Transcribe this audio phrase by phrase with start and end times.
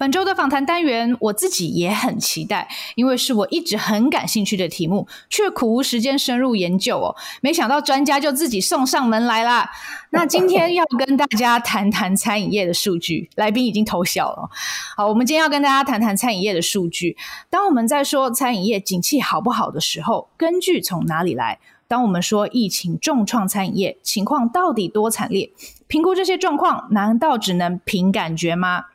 [0.00, 7.14] 本周的访谈单元，我自己也很期待，因为是我一直很感兴趣的题目，却苦无时间深入研究哦。
[7.42, 9.70] 没想到专家就自己送上门来啦。
[10.08, 14.48] 那今天要跟大家谈谈餐饮业的数据，来宾已经偷笑了。
[14.96, 17.18] 好，我们今天要跟大家谈谈餐饮业的数据。
[17.50, 21.58] 当我们在说餐饮业景气好不好的时候，根据从哪里来？
[21.86, 25.50] 当我们说疫情重创餐饮业，情况到底多惨烈？
[25.88, 28.86] 评估这些状况，难道只能凭感觉吗？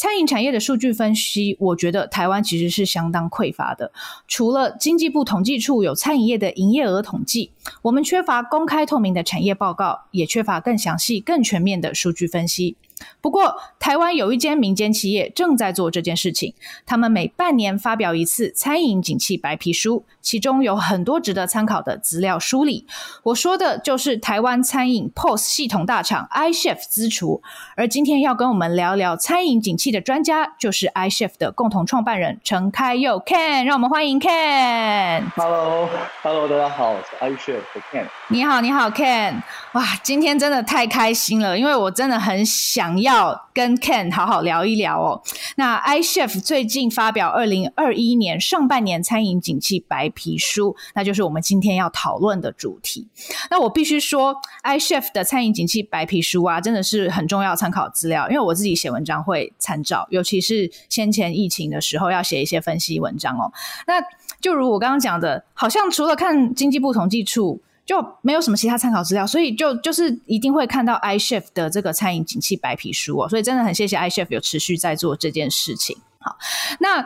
[0.00, 3.92] 餐饮产业的数据分析，我觉得台湾其实是相当匮乏的。
[4.26, 7.50] 除了经济部统计处有餐饮业的营业额统计，
[7.82, 12.78] 我们缺乏公开透明的产业报告，也缺乏更详细、更全面的数据分析。
[13.20, 16.54] 不过，台湾有一间民间企业正在做这件事情。
[16.84, 22.86] 他们每半年发表一次餐饮景气白皮书，其中有很多值得参考的资料梳理。
[23.22, 27.42] 我说的就是台湾餐饮 POS 系统大厂 iChef 资厨。
[27.76, 33.64] 而今天要跟我们聊聊餐饮景气的专家，就是 iChef 的共同创办人陈开佑 Ken。
[33.64, 35.22] 让我们欢迎 Ken。
[35.36, 38.06] Hello，Hello，大家好，我是 iChef 的 Ken。
[38.28, 39.42] 你好，你好，Ken。
[39.72, 42.89] 哇，今天真的太开心了，因为我真的很想。
[42.90, 45.22] 想要跟 Ken 好好聊一聊哦。
[45.54, 53.06] 那 iChef 最近发表二零二一年上半年餐饮景气白皮书，那就是我们今天要讨论的主题。
[53.48, 63.52] 那我必须说，iChef 的餐饮景气白皮书啊，真的是很重要参考资料，因为我自己写文章会参照，尤其是先前疫情的时候要写一些分析文章哦。
[63.86, 64.02] 那
[64.40, 67.62] 就如我刚刚讲的，好像除了看经济部统计处。
[67.90, 75.98] 就没有什么其他参考资料，所以就就是一定会看到 iChef 的这个餐饮景气白皮书哦，所以真的很谢谢 iChef 有持续在做这件事情。
[76.20, 76.36] 好，
[76.78, 77.00] 那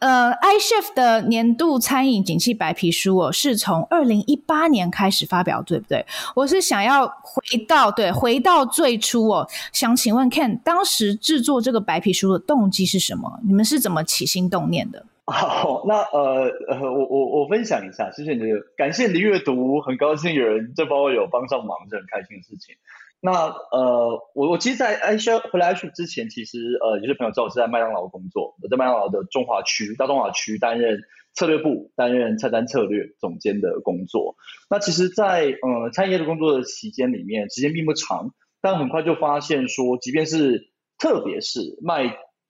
[0.00, 6.04] 呃 iChef 的年度餐饮景气白皮书哦，是从二零一八年开始发表，对不对？
[6.34, 13.38] 我是想要回到对，回到最初哦，想请问 Ken，当时制作这个白皮书的动机是什么？
[13.46, 15.06] 你们是怎么起心动念的？
[15.30, 22.76] 好，那呃呃，我我我分享一下，谢谢你的，感谢你的阅读，很高兴有人这包有帮上忙，是很开心的事情。
[23.20, 31.00] 那呃，我我其实，在 Ish 回来 iChef 之前，其实呃，有些朋友知道我是在麦当劳工作，我在麦当劳的中华区、大中华区担任
[31.34, 34.36] 策略部，担任菜单策略总监的工作。
[34.70, 38.30] 那其实在，呃餐饮业的工作的期间里面，时间并不长，
[38.62, 42.04] 但很快就发现说，即便是特别是卖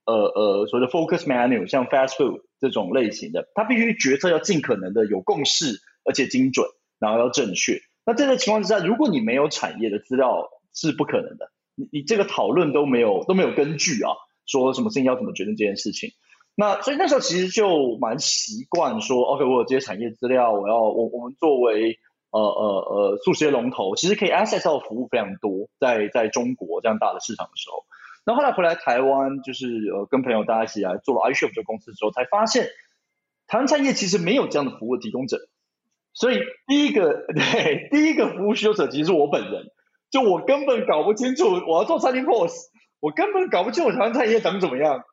[0.04, 2.42] 呃呃所谓的 focus menu，像 fast food。
[2.60, 6.66] 这种类型的，他必须决策要尽可能的有共识，而且精准，
[6.98, 7.80] 然后要正确。
[8.04, 11.50] 那这个情况之下，如果你没有产业的资料，是不可能的。
[11.74, 14.12] 你你这个讨论都没有都没有根据啊，
[14.46, 16.10] 说什么事情要怎么决定这件事情。
[16.54, 21.98] 那所以那时候其实就蛮习惯说，OK，我有这些产业资料，我要我我们作为
[22.30, 27.84] 呃呃呃速食业龙头，其实可以 access 到服务非常多，在在中国这样大的市场的时候。
[28.28, 32.68] 然后后来回来台湾，就是呃跟朋友大家一起来做了 iChef 这个公司之后，才发现
[33.46, 35.38] 台湾餐业其实没有这样的服务提供者。
[36.12, 39.70] 所以第一个 对第一个服务需求者其实是我本人，
[40.10, 42.52] 就我根本搞不清楚我要做餐厅 POS，
[43.00, 45.04] 我根本搞不清楚台湾餐业长怎么样，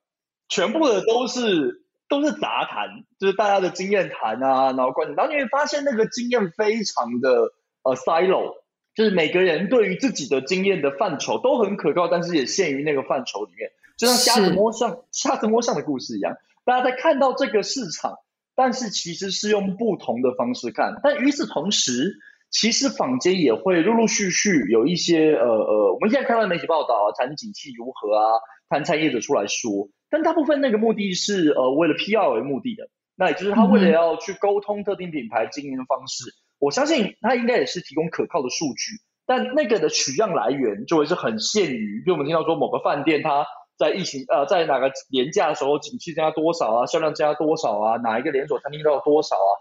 [0.50, 8.65] 全部的都是都是杂谈，就是大家的经验谈啊，然后观点，然后你会发现那个经验非常的呃 silo。
[8.96, 16.38] 就是每个人对于自己的经验的范畴都很可靠，但是也限于那个范畴里面，就像瞎子摸象、瞎子摸象的故事一样。
[16.64, 18.20] 大家在看到这个市场，
[18.56, 21.00] 但是其实是用不同的方式看。
[21.04, 22.16] 但与此同时，
[22.50, 28.40] 其实坊间也会陆陆续续有一些呃呃，我们现在看到媒体报道啊，谈景气如何啊，
[28.70, 36.30] 谈产业者出来说，但大部分那个目的是呃为了 PR 为目的的，那也就是他为了要去沟通特定品牌经营的方式。
[36.30, 43.46] 嗯我相信它应该也是提供可靠的数据，但那个的取样来源就会是很限于，比如我们听到说某个饭店它
[43.78, 49.52] 在疫情呃在哪个年假的时候景气增加多少啊，销量增加多少啊，哪一个连锁餐厅都有多少啊，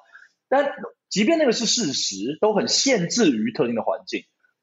[0.49, 0.73] 但
[1.11, 4.23] 即便那个是事实，都很限制于特定的环境，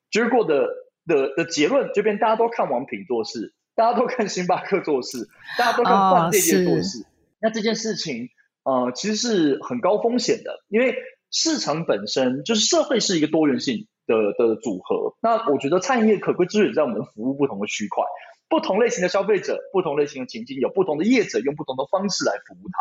[0.10, 0.68] 结果的
[1.06, 5.30] 的的结论就变大家都看王品做事，大家都看星巴克做事，
[5.60, 7.06] 大家都看饭店业做事，哦，
[7.40, 8.30] 那这件事情
[8.64, 10.96] 呃其实是很高风险的，因为。
[11.32, 18.04] 市场本身就是社会是一个多元性的的组合，那我觉得餐饮业可贵之处在我们服务不同的区块，
[18.50, 22.78] 不同类型的消费者，不同类型的情境，有不同的业者用不同的方式来服务它。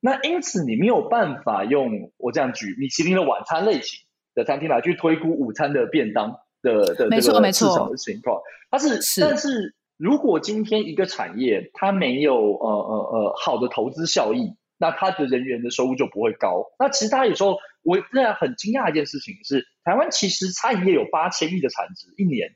[0.00, 3.98] 那因此你没有办法用我这样举米其林的晚餐类型
[4.34, 8.40] 的餐厅来去推估午餐的便当的的这个市场的情况。
[8.70, 14.54] 它是，是，但是如果今天一个产业它没有呃呃呃好的投资效益。
[14.78, 16.64] 那他的人员的收入就不会高。
[16.78, 22.50] 那其实大家有时候我仍然很惊讶一件事情是，台湾其实餐饮业有八千亿的产值，一年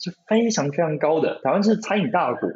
[0.00, 1.40] 是非常非常高的。
[1.42, 2.48] 台湾是餐饮大国，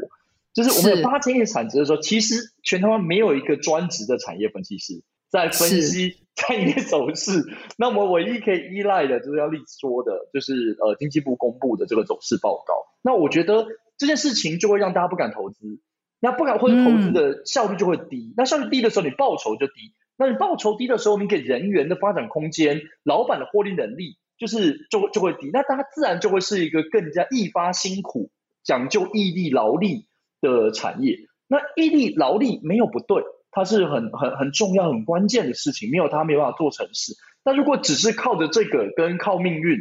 [0.55, 7.45] 就是我们有八千亿产值的时候，其实全台湾没有一个专职的产业分析师在分析餐饮业走势。
[7.77, 12.75] 那我们唯一可以依赖的，就是要立说的，就是呃经济部公布的这个走势报告。
[13.03, 15.81] 那我觉得这件事情就会让大家不敢投资。
[16.21, 19.95] 那不敢或者投资的效率就会低，嗯，那效率低的时候，你报酬就低。
[20.19, 25.49] 那你报酬低的时候，你给人员的发展空间、老板的获利能力，就是就就会低。
[25.51, 28.31] 那大家自然就会是一个更加易发辛苦、
[28.63, 30.09] 讲究毅力劳力
[30.43, 31.21] 的产业。
[31.49, 37.15] 那毅力劳力没有不对，它是很很很重要、很关键的事情，没有它没有办法做成事。
[37.43, 39.79] 但如果只是靠着这个跟靠命运，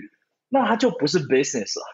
[0.47, 1.86] 那它就不是 business 了，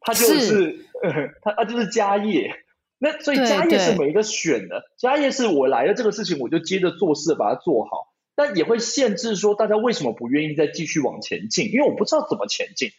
[0.00, 0.86] 它就是，是
[1.42, 2.63] 它它就是家业。
[3.04, 12.92] 那所以家业是每一个选的，家业是我来了这个事情，我就接着做事把它做好，但也会限制说大家为什么不愿意再继续往前进，因为我不知道怎么前进。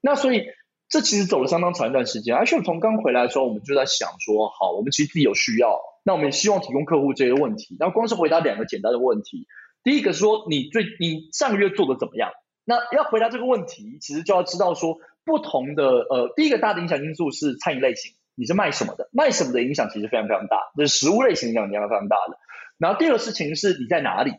[0.00, 0.46] 那所以
[0.88, 2.34] 这其实走了相当长一段时间。
[2.34, 7.76] 而且从刚回来的时候，我们就在想说，好，我们其实自己有需要，那我们也希望提供客户这些问题。
[7.78, 9.46] 然后光是回答两个简单的问题，
[9.84, 12.32] 第一个是说你最你上个月做的怎么样？
[12.64, 18.14] 那要回答这个问题，其实就要知道说不同的呃，第一个大的影响因素是餐饮类型。
[18.34, 19.08] 你是卖什么的？
[19.12, 22.38] 卖什么的影响其实非常非常大，就是食物类型影响非常非常大的。
[22.78, 24.32] 然后第二个事情是你在哪里？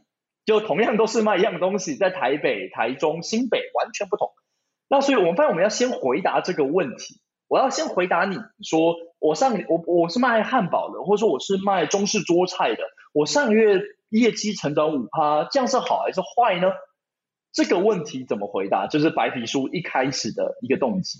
[0.45, 4.29] 就同样都是卖一样东西，在台北、台中、新北完全不同。
[4.87, 7.19] 那所以我们发现我们要先回答这个问题。
[7.47, 12.83] 我要先回答你说，我上我我是卖汉堡的，或者说我是卖中式桌菜的，
[13.13, 16.71] 我上个月业绩成长五趴，这样是好还是坏呢？
[17.51, 18.87] 这个问题怎么回答？
[18.87, 21.19] 就是白皮书一开始的一个动机。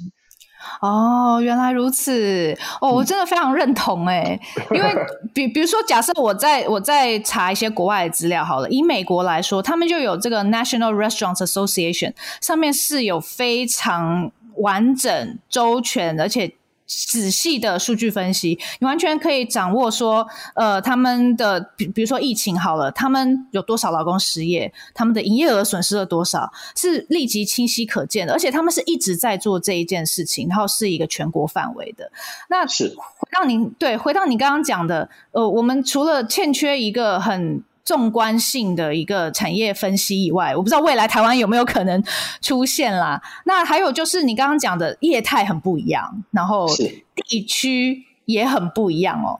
[0.81, 2.57] 哦，原来如此。
[2.81, 4.39] 哦，我真的非常认同哎，
[4.71, 4.95] 因为
[5.33, 16.55] 比比如说，假设我在我在查一些国外的资料好了，以美国来说，他们就有这个 National Restaurants Association，上面是有非常完整、周全，而且。
[16.85, 32.11] 仔细的数据分析，你完全可以掌握说，呃，他们的比比如说疫情好了，他们有多少劳工失业，他们的营业额损失了多少，是立即清晰可见的，而且他们是一直在做这一件事情，然后是一个全国范围的。
[32.49, 37.63] 那是回到您对，回到你刚刚讲的，呃，我们除了欠缺一个很。
[37.85, 42.03] 纵观性的一个产业分析以外，我不知道未来台湾有没有可能
[42.41, 43.21] 出现啦。
[43.45, 46.67] 那还有就是你刚刚讲的业态很不一样，然后
[47.15, 49.39] 地区也很不一样哦。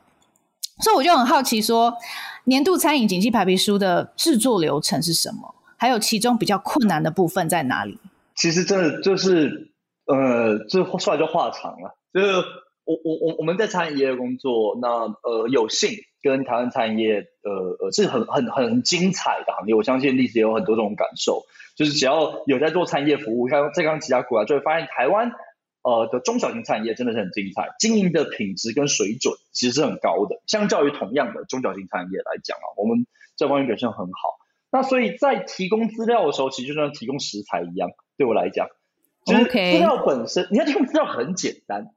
[0.83, 1.97] 所以我就很好奇说，说
[2.45, 5.55] 年度餐饮景气白皮书的制作流程是什么？
[5.77, 7.99] 还有其中比较困难的部分在哪里？
[8.35, 9.71] 其实真的就是，
[10.05, 11.97] 呃，这说来就话长了。
[12.13, 12.43] 就是
[12.85, 15.91] 我我我我们在餐饮业工作，那呃有幸。
[16.25, 19.75] 跟台湾餐饮业，呃呃，是很很很精彩的行业。
[19.75, 21.43] 我相信历史也有很多这种感受，
[21.75, 25.33] 就是只要有在做餐饮业服务，像在刚其他国家就会发现，台湾
[25.83, 30.41] 呃的中小型餐饮业真的是很精彩，经营的品质跟水准其实是很高的。
[30.47, 33.05] 相较于同样的中小型餐饮业来讲啊，我们
[33.37, 34.39] 这方面表现很好。
[34.71, 38.67] 那所以在提供资料的时候，其实就像提供食材一样，对我来讲，
[39.27, 41.91] 就是资料本身，你要提供资料很简单。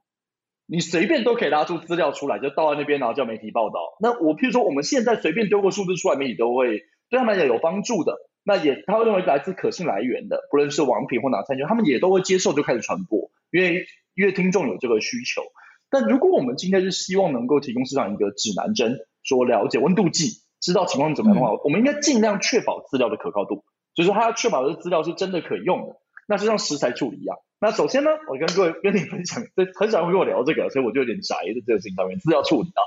[0.71, 3.97] 你随便都可以拉出资料出来，就到那边，然后叫媒体报道。
[3.99, 8.15] 那我譬如说，我们现在随便丢个数字出来，媒体都会对他们来讲有帮助的。
[8.43, 13.85] 那也他会认为来自可信来源的，不论是网品或哪餐厅，他们也都会接受，就开始传播，因为
[14.15, 15.41] 因为听众有这个需求。
[15.89, 23.63] 但如果我们今天是希望能够提供市场一个指南针，说了解温度计，知道情况怎么样的话，嗯、我们应该尽量确保资料的可靠度，
[23.95, 25.95] 就是他要确保这资料是真的可用的。
[26.27, 27.37] 那就像食材处理一样。
[27.61, 32.81] 那首先呢，我跟各位 跟你分享，这很少人会跟我聊这个，所以我就有点宅在这个事情上面，资料处理啊。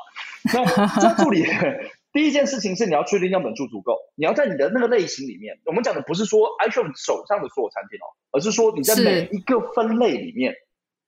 [0.54, 0.64] 那
[0.98, 1.44] 资料处理
[2.12, 10.54] 第一件事情是你要确定样本数足够，你要在你的那个类型里面，我们讲的不是说 iCHEF 手上的所有产品哦，而是说你在每一个分类里面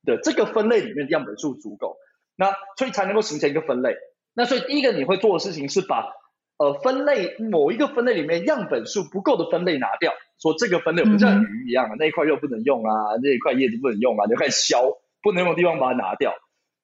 [0.04, 1.96] 的这个分类里面的样本数足够，
[2.36, 3.96] 那所以才能够形成一个分类。
[4.34, 6.12] 那所以第一个你会做的事情是把
[6.58, 10.12] 呃分类某一个分类里面样本数不够的分类拿掉。
[10.40, 16.34] 说这个分类不像鱼一样啊，那一块肉不能用啊，那一块叶子不能用啊，就开始削，不能用的地方把它拿掉。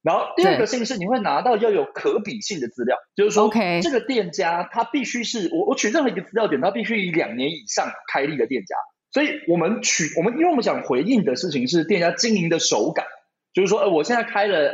[0.02, 3.50] 然后第二个性是你会拿到要有可比性的资料，就是说
[3.82, 8.74] 这个店家他必须是我我取任何一个资料点，他必须以两年以上开立的店家。
[9.12, 13.04] 所以我们取我们因为我们想回应的事情是店家经营的手感，
[13.52, 14.72] 就是说呃我现在开了，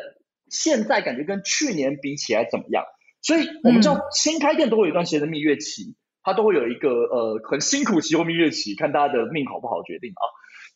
[0.48, 2.84] 现在感觉跟去年比起来怎么样？
[3.20, 5.96] 所以我们知道新开店都会有一段时间的蜜月期。
[6.26, 10.22] 他都会有一个呃很辛苦期或蜜月期，看大家的命好不好决定啊。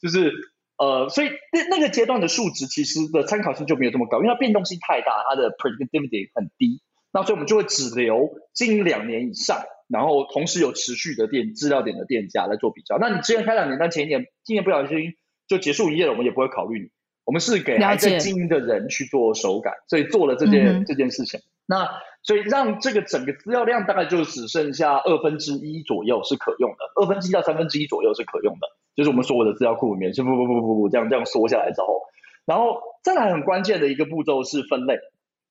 [0.00, 0.33] 就是
[0.78, 6.80] 呃，所以那那个阶段的数值其实的参考性就没有这么高，因为它变动性太大，它的 predictability 很低。
[7.12, 12.97] 那所以我们就会只留经营两年以上，然后同时有持续的店资料点的店家来做比较。
[12.99, 15.14] 那你之前开两年但，前一年今年不小心
[15.49, 16.90] 就结束营业了，我们也不会考虑你。
[17.25, 21.40] 我们是给还在经营的人去做手感，所以做了这件、嗯、这件事情。
[21.70, 21.88] 那
[22.24, 32.02] 所以让这个整个资料量大概就只剩下二分之一左右是可用的，二分之一到三分之一左右是可用的，就是我们所有的资料库里面是不不不不不这样这样缩下来之后，
[32.44, 34.98] 然后再来很关键的一个步骤是分类，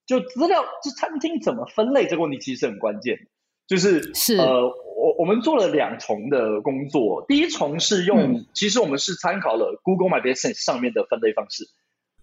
[0.06, 3.18] 就资料就餐厅怎么分类这个问题其实很关键，
[3.66, 4.36] 就是是。
[4.36, 11.64] 呃我我们做了两重的工作，第一重是用、嗯、其实我们是参考了 Google My Business 上面的分类方式，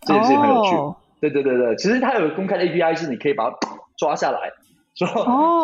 [0.03, 3.57] 这件事情很有趣，哦、对对对对，其实它有公开的 API 是你可以把它。
[3.97, 4.53] 抓下来，
[4.95, 5.07] 说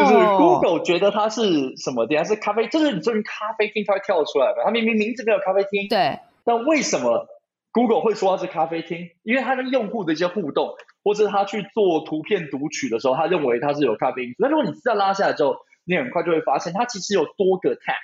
[0.00, 4.62] 就是 Google 觉得它是什么店，还是咖啡，就是你这边咖啡厅，它会跳出来的。
[4.64, 7.26] 它明明名字没有咖啡厅，对，但为什么
[7.72, 9.08] Google 会说它是咖啡厅？
[9.22, 14.34] 因为它跟用户的一些互动，或者他去做图片读取的时候，他认为它是有咖啡因。
[14.38, 17.96] 那如果你资料拉下来之后，你很快就会发现，它其实有多个 tag，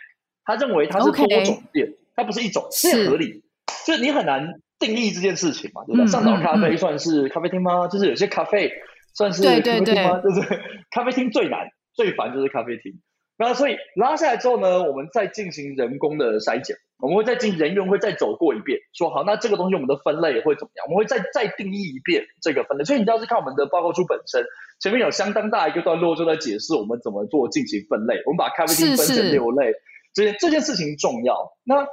[0.45, 3.43] 他认为它是多种店.它不是一种，是合理。
[3.85, 6.03] 所以你很难定义这件事情嘛，对吧？
[6.05, 7.87] 嗯、上岛咖啡算是咖啡厅吗？
[7.87, 8.73] 嗯、就是有些咖啡。
[9.19, 10.21] 算是咖啡厅吗？
[10.23, 10.41] 就是
[10.93, 12.93] 咖啡厅最难、最烦就是咖啡厅。
[13.37, 20.87] 那所以拉下来之后呢，我们再进行人工的筛检，我们会再进人员会再走过一遍，说好，那这个东西我们的分类会怎么样？
[20.87, 22.85] 我们会再再定义一遍这个分类。
[22.85, 24.45] 所以你要是看我们的报告书本身，
[24.81, 28.21] 前面有相当大一个段落就在解释我们怎么做进行分类。
[28.27, 29.73] 我们把咖啡厅分成六类，
[30.15, 31.53] 这件这件事情重要。
[31.65, 31.87] 那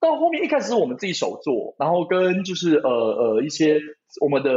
[0.00, 3.80] 到后面一开始是我们自己手做，然后跟就是呃呃一些
[4.20, 4.50] 我们的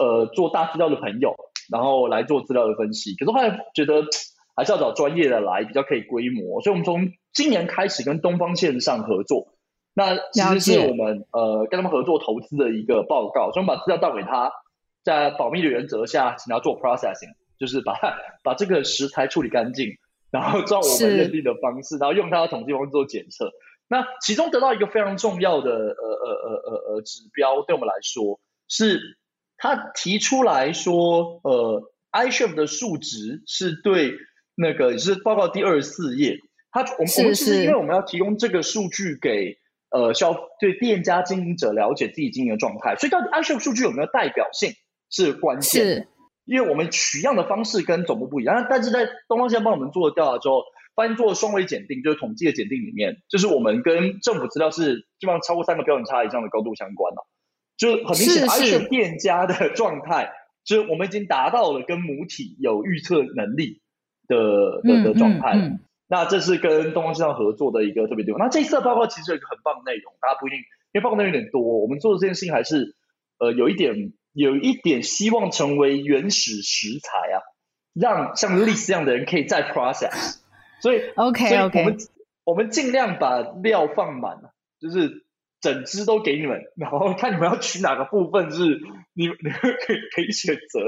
[0.00, 1.36] 呃做大资料的朋友。
[1.70, 4.02] 然后来做资料的分析，可是后来觉得
[4.56, 9.48] 还是要找专业的来比较可以规模，所以我们从今年开始跟东方线上合作，
[9.94, 14.50] 那其实是我们呃跟他们合作投资的一个报告，所以我们把资料倒给他，
[15.04, 17.94] 在保密的原则下，请他做 processing，就是把
[18.42, 19.90] 把这个食材处理干净，
[20.30, 23.52] 然后照我们认定的方式，然后用他的统计方式做检测。
[23.88, 29.18] 那其中得到一个非常重要的呃呃呃呃呃指标，对我们来说是。
[29.58, 34.14] 他提出来说，呃，iCHEF 的数值是对
[34.54, 36.38] 那个也是报告第二十四页，
[36.70, 39.58] 他我们我们其实因为我们要提供这个数据给
[39.90, 44.72] 呃消对店家经营者了解自己经营的状态，所以到底 iCHEF 数据有没有代表性
[45.10, 46.08] 是关键，是，
[46.44, 50.62] 因为我们取样的方式跟总部不一样，但是在东方线帮我们做了调查之后，
[50.94, 57.27] 发现做了双维检定，就是统计的检定里面，就是我们跟政府资料是基本上超过三个标准差以上的高度相关了。
[57.78, 60.32] 就很明显，iCHEF 店家的状态，
[60.66, 63.80] 就是我们已经达到了跟母体有预测能力
[64.26, 65.52] 的的的状态。
[65.54, 68.40] 嗯嗯嗯、那这是跟东方市场合作的一个特别地方。
[68.40, 71.62] 那这一次的报告其实有一个很棒的内容，大家不一定，因为报告内容有点多。
[71.62, 72.96] 我们做的这件事情还是
[73.38, 77.38] 呃有一点有一点希望成为原始食材啊，
[77.94, 80.40] 让像 Liz 这样的人可以再 process。
[80.82, 81.96] 所以 OK OK，我们
[82.42, 84.38] 我们尽量把料放满，
[84.80, 85.27] 就是。
[85.60, 88.64] 整支都给你们，然后看你们要取哪个部分是
[89.14, 90.80] 你 你们可以可以选择。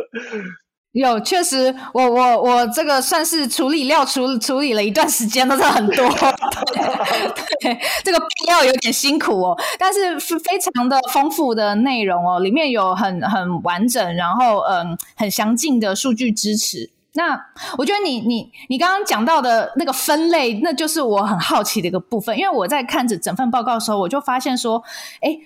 [0.92, 6.08] 有，确实，我我我这个算是处理料处处理了一段时间，都是很多。
[7.62, 16.90] 对，这个备料有点辛苦哦，但是是非常的丰富的内容哦，里面有很很完整，然后嗯很详尽的数据支持。
[17.14, 17.38] 那
[17.76, 24.83] 我觉得你你你刚刚讲到的那个分类，那就是我很好奇的一个部分，因为我在看着整份报告的时候，我就发现说，
[25.21, 25.38] 哎，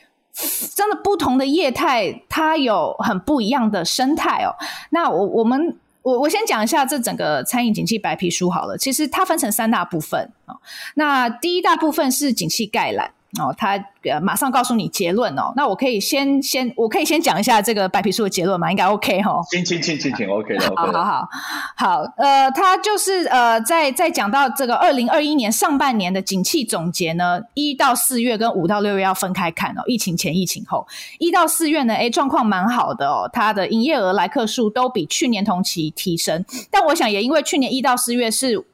[0.75, 4.55] 真的不同的业态它有很不一样的生态哦。
[4.91, 10.57] 那我我们我我先讲一下这整个餐饮景气白皮书好了，其实它分成三大部分哦。
[10.95, 13.13] 那第一大部分是景气概览。
[13.41, 15.53] 哦，他呃马上告诉你结论哦。
[15.57, 18.71] 那我可以先先，我可以先讲一下这个白皮书的结论嘛？
[18.71, 19.41] 应该 OK 哈、哦。
[19.51, 20.73] 请请请请请 OK 的。
[20.77, 21.29] 好好好
[21.77, 29.83] 好，呃，他就是呃，在在讲到这个二零二一年上半年的景气总结呢，一到四月跟五到六月要分开看哦。
[29.87, 30.87] 疫情前、疫情后，
[31.19, 33.29] 一到四月呢，诶状况蛮好的哦。
[33.33, 38.65] 它的营业额、来客数都比去年同期提升，但我想也因为去年一到四月是。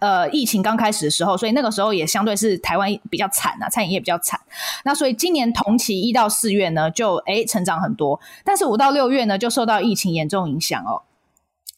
[0.00, 4.38] 呃，疫情刚开始的时候，所以那个时候也相对是台湾比较惨啊，餐饮业比较惨。
[4.84, 11.02] 那所以今年同期一到四月呢，就诶成长很多，但是五到六月呢，就受到疫情严重影响哦。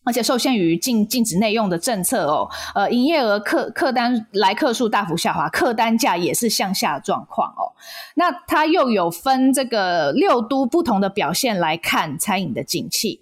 [0.04, 7.70] 而且受限于禁禁止内用的政策哦，呃，营业额客客单来客数大幅下滑，客单价也是向下状况哦。
[8.14, 13.20] 那它又有分这个六都不同的表现来看餐饮的景气。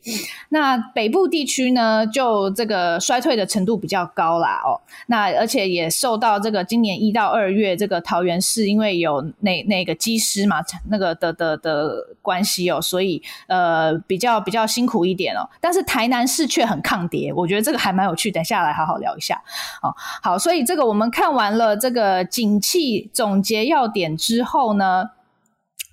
[0.48, 4.80] 那北部地区呢，就这个衰退的程度比较高啦哦。
[5.06, 10.56] 那而且也受到这个今年一到二月这个桃园市因为有那那个机师嘛
[10.88, 15.48] 那个的的的关系哦，所以呃比较比较辛苦一点哦。
[15.60, 17.32] 但是台南市却很抗跌。
[17.32, 19.42] 我觉得这个还蛮有趣，等下来好好聊一下。
[19.82, 25.10] 哦，好，所以这个我们看完了这个景气总结要点之后呢，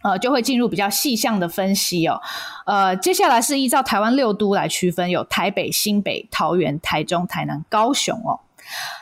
[0.04, 2.22] 呃，就会进入比较细项的分析哦。
[2.66, 8.40] 呃，接下来是依照台湾六都来区分，有台北、新北、桃园、台中、台南、高雄哦。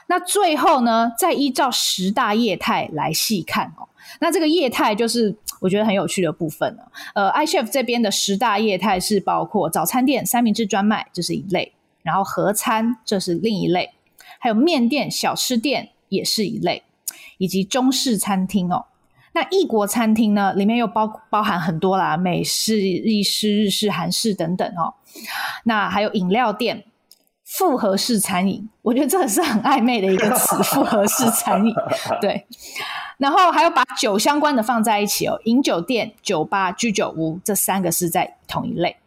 [0.07, 3.89] 那最后呢，再依照十大业态来细看哦。
[4.19, 6.83] 那这个业态就是我觉得很有趣的部分呢。
[7.15, 11.71] 呃，iChef 这边的十大业态是包括早餐店、三明治专卖，这是一类；
[12.03, 13.89] 然后合餐，这是另一类；
[14.39, 16.83] 还有面店、小吃店也是一类，
[17.39, 18.85] 以及中式餐厅哦。
[19.33, 24.93] 那异国餐厅呢，里面又包包含很多啦，美式、意式、日式、韩式等等哦。
[25.63, 26.85] 那还有饮料店。
[27.47, 31.73] 复合式餐饮，我觉得这个是很暧昧的一个词，复合式餐饮。
[32.19, 32.43] 对，
[33.17, 38.97] 然后还有把酒相关的放在一起哦，饮酒店、酒吧、居酒屋这三个是在同一类，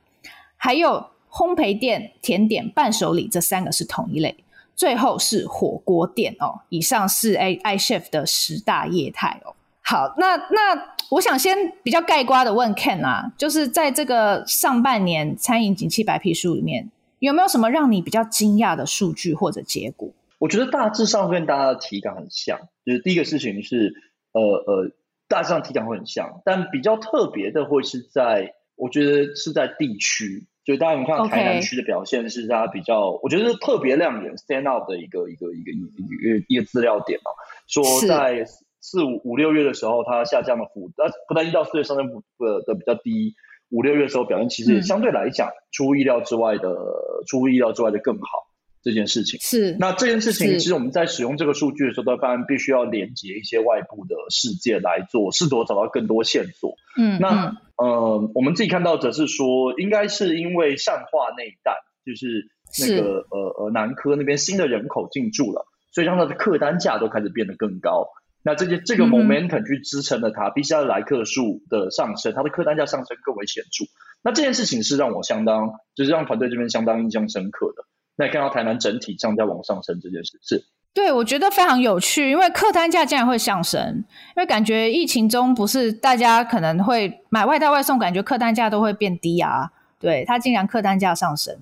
[0.56, 4.36] 还有烘焙店、甜点、伴手礼这三个是同一类，
[4.74, 6.60] 最后是火锅店哦。
[6.68, 9.54] 以上是 A I Chef 的十大业态哦。
[9.82, 16.90] 好，那那我想先比较盖瓜的问 Ken 啊，就是在这个上半年餐饮景气白皮书里面。
[17.20, 20.08] 有没有什么让你比较惊讶的数据或者结果？
[20.38, 23.94] 我觉得大致上跟大家的体感很像，就是第一个事情是，
[24.32, 24.90] 呃呃，
[25.28, 37.30] 大致上体感会很像，但比较特别的会是在，我觉得是在地区，就大家我们看到台南区的表现是大家比较.我觉得是特别亮眼 stand out 的一个一个一个一个一个一个资料点哦，
[37.66, 38.46] 说在
[38.80, 43.34] 四五五六月的时候，它下降的幅，呃，不但一到四月上升幅的的比较低。
[43.70, 48.47] 五六月的时候表现其实相对来讲出乎意料之外的，嗯、出乎意料之外的更好。
[48.82, 56.74] 这件事情是那这件事情，其实我们在使用这个数据的时候，都发现必须要连接一些外部的世界来做，试图找到更多线索。
[56.96, 61.72] 嗯，那嗯、呃，我们自己看到则是说，应该是因为善化那一带，
[62.04, 62.48] 就是
[62.80, 68.08] 那个呃呃南科那边新的人口进驻了，所以让它的客单价都开始变得更高。
[68.44, 73.84] 那这些这个 momentum 去支撑了它，比起它的来客数的上升，它的客单价上升更为显著。
[74.22, 77.84] 那这件事情是让我相当，就是让团队这边相当印象深刻的。
[78.18, 84.04] 那看到台南整体上在往上升这件事，是对我觉得非常有趣，因为客单价竟然会上升，
[84.36, 91.56] 因为感觉疫情中不是大家可能会买外带外送，感觉客单价都会变低啊，对，它竟然客单价上升，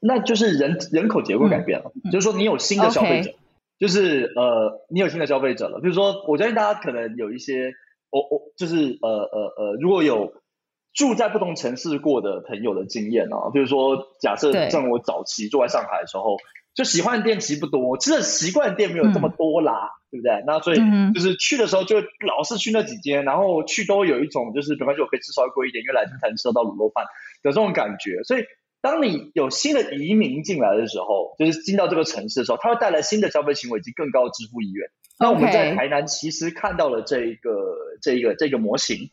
[0.00, 3.32] 那就是人人口结构改变了，嗯、就是说你有新的消费者。
[3.80, 5.78] 就是呃，你有新的消费者了。
[5.78, 7.70] 比如说，我相信大家可能有一些，
[8.10, 10.32] 我、哦、我、哦、就是呃呃呃，如果有
[10.94, 16.36] 住在不同城市过的朋友的经验啊，就是说，假设像我早期住在上海的时候，
[16.74, 20.44] 就喜欢的店其实不多，其实习惯的店没有这么多啦，嗯、对不对？
[20.46, 20.78] 那所以
[21.14, 27.04] 就是去的时候就老是去那几间，然后去都有一种就是，没关系，我可以吃稍微贵一点，因为来这才能吃得到卤肉饭
[27.42, 28.44] 的这种感觉，所以。
[28.80, 34.88] 当你有新的移民进来的时候，就是进到这个城市的时候，它会带来新的消费行为以及更高的支付意愿。
[35.18, 37.50] 那我们在台南其实看到了这一个、
[38.00, 39.10] 这一个、这个模型。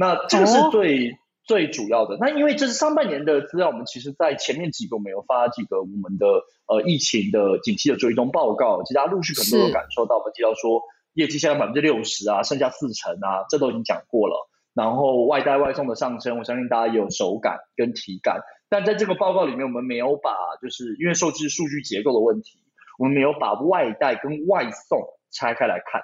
[0.00, 1.18] 那这个是最、oh.
[1.44, 2.16] 最主要的。
[2.18, 6.26] 那因为这是上半年的资料，我们其实在前面几个我们有发几个我们的
[6.66, 10.16] 呃疫情的景气的追踪报告，其实大家陆续可能都有感受到。
[10.16, 10.80] 我们提到说
[11.12, 14.48] 业绩下降百分之六十啊，剩下四成啊，这都已经讲过了。
[14.72, 18.40] 然后外带外送的上升，我相信大家也有手感跟体感。
[18.70, 20.32] 但在这个报告里面，我们没有把，
[20.62, 22.60] 就是因为受制数据结构的问题，
[22.98, 24.98] 我们没有把外带跟外送
[25.30, 26.00] 拆开来看。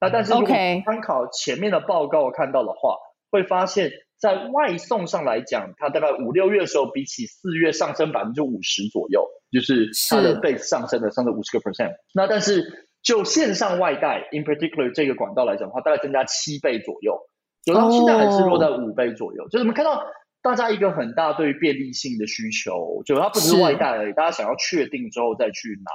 [0.00, 2.98] 那但是如果参考前面的报告看到的话.
[3.30, 11.92] 会发现，在外送上来讲，它大概五六月的时候，比起四月上升百分之五十左右，就是它的 base 上升了上升五十个 percent。
[12.14, 17.18] 那但是就线上外带，in particular 这个管道来讲的话，大概增加七倍左右，
[17.64, 19.42] 有到现在还是落在五倍左右。
[19.42, 19.50] Oh.
[19.50, 20.04] 就是我们看到。
[20.40, 25.90] 大家一个很大对于便利性的需求，就它不只是外带而已，大家想要确定之后再去拿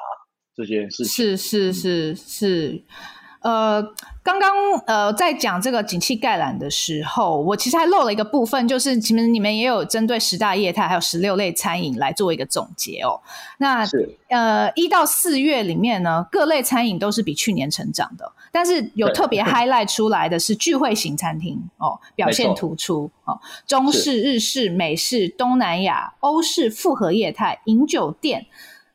[0.54, 1.38] 这件事情。
[1.38, 2.82] 是是是是。
[3.44, 3.84] 呃，
[4.24, 4.52] 刚刚
[4.88, 13.20] 呃在讲这个景气概览的时候，我其实还漏了一个部分，就是其实你们也有针对十大业态还有十六类餐饮来做一个总结哦。
[13.58, 13.86] 那
[14.30, 28.46] 呃一到四月里面呢，各类餐饮都是比去年成长的，但是有特别 highlight 出来的是聚会型餐厅哦，表现突出哦，中式、日式、美式、东南亚、欧式复合业态、饮酒店。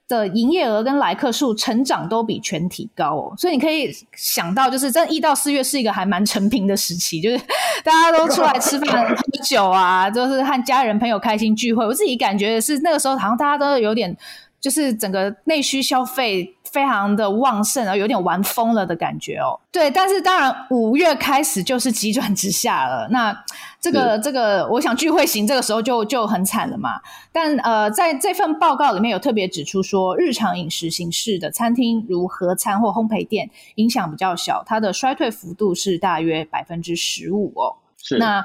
[0.09, 7.38] 的营业额跟来客数成长都比全体高哦，所以你可以想到，就是这一到四月是一个还蛮成平的时期，就是
[7.85, 11.87] 大家都出来吃饭 喝酒啊，就是和家人朋友开心聚会。
[11.87, 14.16] 我自己感觉是那个时候好像大家都有点
[14.61, 19.59] 就是整个内需消费非常的旺盛，然后有点玩疯了的感觉哦。
[19.71, 23.09] 对，但是当然五月开始就是急转直下了。
[23.11, 23.44] 那
[23.81, 27.01] 这个是这个，我想聚会型这个时候就就很惨了嘛。
[27.31, 37.77] 但呃，在这份报告里面有特别指出说，日常饮食形式的餐厅，如合餐或烘焙店，影响比较小，它的衰退幅度是大约百分之十五哦。
[38.03, 38.44] 是那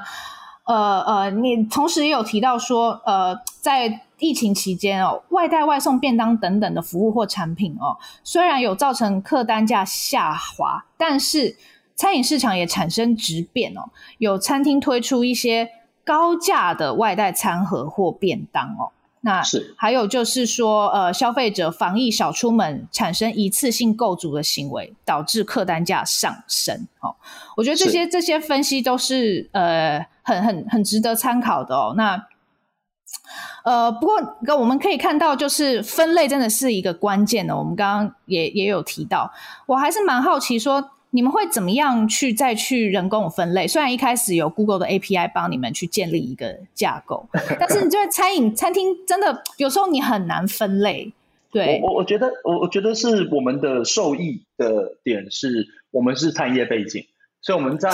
[0.66, 11.56] 呃呃，你同时也有提到说，呃，在疫情期间哦，外带、外送、便当等等的服务或产品哦，虽然有造成客单价下滑，但是
[11.94, 13.88] 餐饮市场也产生质变哦。
[14.18, 15.70] 有餐厅推出一些
[16.04, 18.92] 高价的外带餐盒或便当哦。
[19.22, 26.86] 那是还有就是说，呃，消费者防疫少出门，产生一次性购足的行为，导致客单价上升。
[27.00, 27.16] 哦，
[27.56, 31.94] 我觉得这些是这些分析都是呃很很很值得参考的哦。
[31.96, 32.22] 那。
[33.64, 37.56] 呃，不过我们可以看到，就是分类真的是一个关键的。
[37.56, 39.32] 我们刚刚也也有提到，
[39.66, 43.66] 我还是蛮好奇，说你们会怎么样去再去人工分类？
[43.66, 47.26] 虽然一开始有 Google 的 API 帮你们去建立一个架构，
[47.58, 51.12] 但是你这餐饮餐厅真的有时候你很难分类。
[51.50, 57.06] 对，我我觉得我我觉得是我们的受益的点是我们是产业背景。
[57.44, 57.90] 所以我们在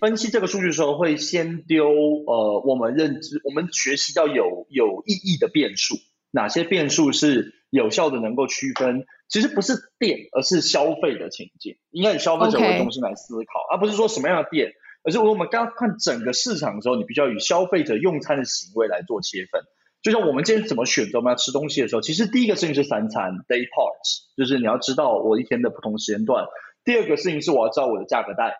[0.00, 5.94] 分析这个数据的时候，会先丢呃，我们认知、我们学习到有有意义的变数，
[6.32, 13.76] 哪些变数是有效的，能够区分，其实不是店，而是消费的情境，应该以消费者为中心来思考，Okay.
[13.76, 14.72] 而不是说什么样的店，
[15.04, 19.62] 而是我们刚刚看整个市场的时候，你必须要以消费者用餐的行为来做切分。
[20.02, 26.46] 就像我们今天怎么选择我们要吃东西的时候，其实第一个事情是三餐 day parts，就是你要知道我一天的不同时间段；
[26.84, 28.56] 第二个事情是我要知道我的价格带。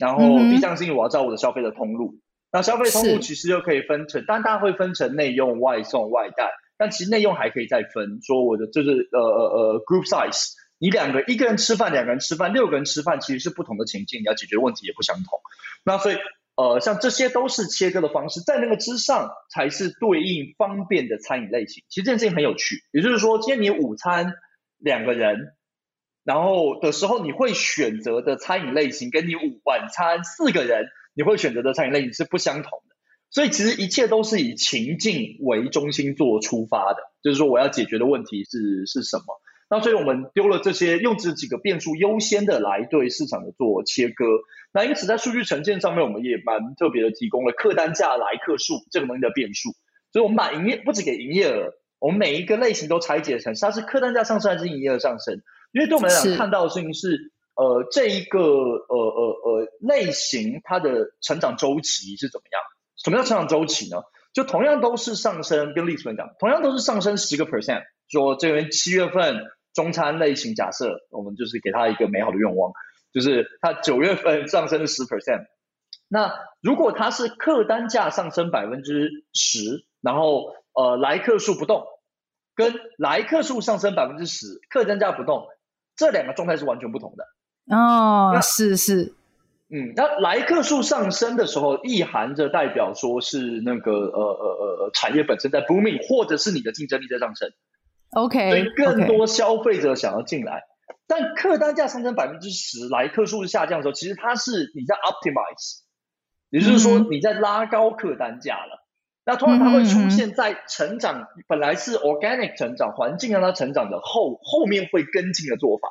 [0.00, 2.20] 然后第三个是因为我要知道我的消费的通路，嗯、
[2.52, 15.38] 那消费通路其实又可以分成，是当然大家会分成内用、外送、外带，但其实内用还可以再分，说我的就是呃呃呃 group size，你两个一个人吃饭，两个人吃饭，六个人吃饭其实是不同的情境，你要解决问题也不相同。
[15.84, 16.16] 那所以
[16.56, 21.84] 呃像这些都是切割的方式，在那个之上才是对应方便的餐饮类型。
[21.90, 24.32] 其实这件事情很有趣，也就是说今天你午餐
[24.78, 25.52] 两个人。
[26.30, 32.94] 然后的时候，你会选择的餐饮类型，跟你午晚餐四个人你会选择的餐饮类型是不相同的。
[33.30, 39.24] 所以其实一切都是以情境为中心做出发的，就是说我要解决的问题是是什么。
[39.68, 44.24] 那所以我们丢了这些，用这几个变数优先的来对市场的做切割。
[44.72, 49.70] 那因此在数据呈现上面，我们也蛮特别的提供了客单价、来客数这个东西的变数。
[50.12, 55.42] 所以我们把营业不只给营业额，我们每一个类型都拆解成它是客单价上升还是营业额上升。
[55.72, 62.62] 因为对我们来讲，看到的事情是，呃，这一个呃呃呃类型它的成长周期是怎么样？
[63.02, 64.02] 什么叫成长周期呢？
[64.32, 67.82] 就同样都是上升，跟历史分讲，同样都是上升十个 percent。
[68.08, 72.72] 说这边七月份中餐类型，假设我们就是给他一个美好的愿望，
[73.12, 75.46] 就是他九月份上升十 percent。
[76.08, 81.84] 那如果它是客单价上升百分之十，然后呃来客数不动，
[82.54, 85.46] 跟来客数上升百分之十，客单价不动。
[86.00, 87.24] 这两个状态是完全不同的
[87.76, 89.12] 哦，那是是，
[89.68, 97.52] 嗯，那来客数上升的时候，意含着代表说是那个呃呃呃产业本身在 booming，或者是你的竞争力在上升
[98.12, 100.62] ，OK，所以更多消费者想要进来.
[101.06, 105.82] 但客单价上升百分之十，来客数是下降的时候，其实它是你在 optimize，
[106.48, 108.79] 也就是说你在拉高客单价了。
[109.30, 115.88] 嗯那通常它会出现在成长，本来是 organic 成长，环境让它成长的后后面会跟进的做法。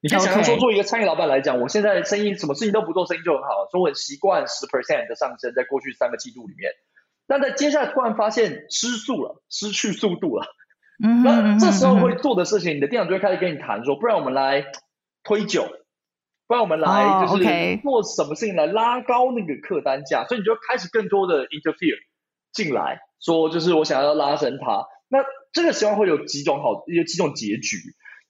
[0.00, 6.70] 你可以想象说，做一个餐饮老板来讲，我现在生意什么事情都不做，生意就很好，所以我很习惯十 percent 的上升，在过去三个季度里面。
[7.26, 10.46] 但在接下来突然发现失速了，失去速度了，
[11.24, 14.66] 那这时候会做的事情，你的店长就会开始跟你谈说，不然我们来
[15.24, 15.66] 推酒，
[16.46, 17.42] 不然我们来就是
[17.82, 21.98] 做什么事情来拉高那个客单价，所以你就开始更多的 interfere。
[22.56, 25.18] 进来说，就是我想要拉升它，那
[25.52, 27.76] 这个希望会有几种好，有几种结局。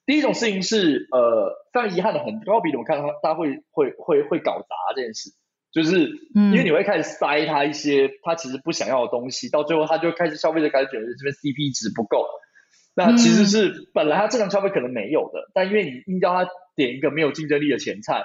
[0.05, 5.31] 第一种事情是，呃，非常遗憾的，很高比例我看到大家会会会会搞砸这件事，
[5.71, 12.25] 就是因为你会开始塞他一些他其实不想要的东西，到最后他就开始消费者开始觉得这边 CP 值不够，
[12.95, 18.23] 那其实是本来他正常消费可能没有的，但因为你硬要他点一个没有竞争力的前菜，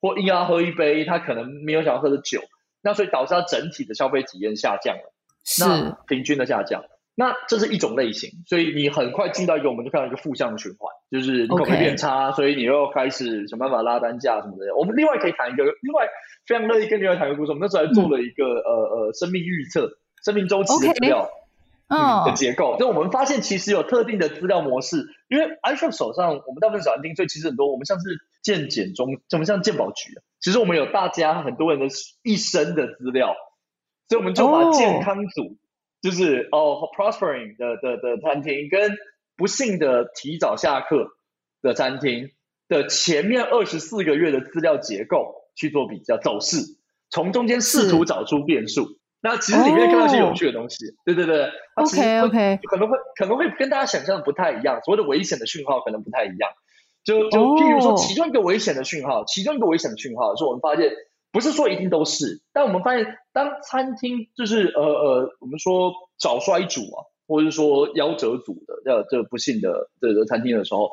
[0.00, 2.42] 或硬要他喝一杯他可能没有想要喝的酒，
[2.82, 5.13] 那所以导致他整体的消费体验下降了。
[5.58, 14.74] 那平均的下降，那这是一种类型，所以你很快进到一个，我们就看到一个负向的循环，就是你口碑变差.所以你又开始想办法拉单价什么的。
[14.76, 16.08] 我们另外可以谈一个，另外
[16.46, 17.52] 非常乐意跟另外谈一个故事。
[17.52, 19.90] 我们那时候还做了一个、嗯、呃呃生命预测、
[20.24, 21.28] 生命周期的资料。
[21.86, 22.78] 嗯的结构。
[22.78, 28.06] 就我们发现其实有特定的资料模式，因为 iShop 手上我们大部分小餐厅，所以其实很多我们像是
[28.42, 30.24] 健检中，怎么像健保局啊？
[30.40, 33.36] 其实我们有大家很多人的一生的资料，
[34.14, 35.56] 所以我们就把健康组，哦、
[36.00, 38.96] 就是哦 prospering 的的的餐厅跟
[39.36, 41.08] 不幸的提早下课
[41.60, 42.30] 的餐厅
[42.68, 46.58] 的前面二十四个月的资料结构去做比较走势，
[47.10, 48.86] 从中间试图找出变数。
[49.20, 56.50] 那其实里面看到一些有趣的东西，哦、对对对，它其实 OK OK 可能会可能会跟大家想象的不太一样，所谓的危险的讯号可能不太一样。
[57.02, 60.92] 就就譬如说，其中一个危险的讯号，其中一个危险的讯号是我们发现，
[61.32, 70.90] 不是说一定都是，但我们发现，当餐厅就是呃呃，我们说早衰组啊，或者是说夭折组的这这不幸的这个餐厅的时候，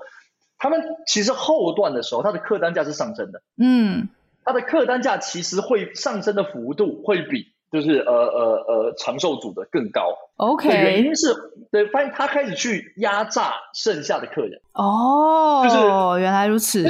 [0.57, 4.09] 他们其实后段的时候，它的客单价是上升的，嗯，
[4.43, 7.45] 它的客单价其实会上升的幅度会比。
[7.71, 11.33] 就是呃呃呃长寿组的更高，OK，原因是
[11.71, 15.77] 对，发现他开始去压榨剩下的客人，哦，就是
[16.21, 16.83] 原来如此。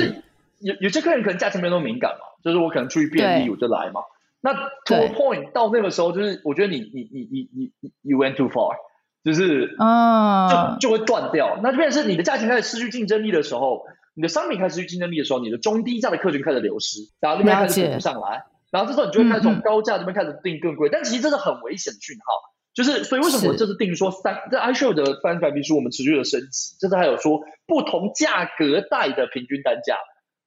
[0.59, 4.01] 有有些客人可能价钱没那么敏感嘛，就是我可能出于便利我就来嘛。
[4.41, 4.53] 那
[4.85, 8.75] to a point 到那个时候，就是我觉得你你你你你你 you went too far，
[9.23, 11.59] 就是啊，就就会断掉。
[11.61, 18.43] 那就变成是你的价钱开始失去竞争力的时候，你的商品开始失去竞争力的时候，你的中低价的客群开始流失，然后那边开始补不上来。
[18.71, 22.33] 然后这时候你就会开始从高价这边开始定更贵，但其实这是很危险的讯号。
[22.73, 29.97] 就是所以为什么我这次定说三在 iShow 的翻白皮书，我们持续的升级，这次还有说不同价格带的平均单价。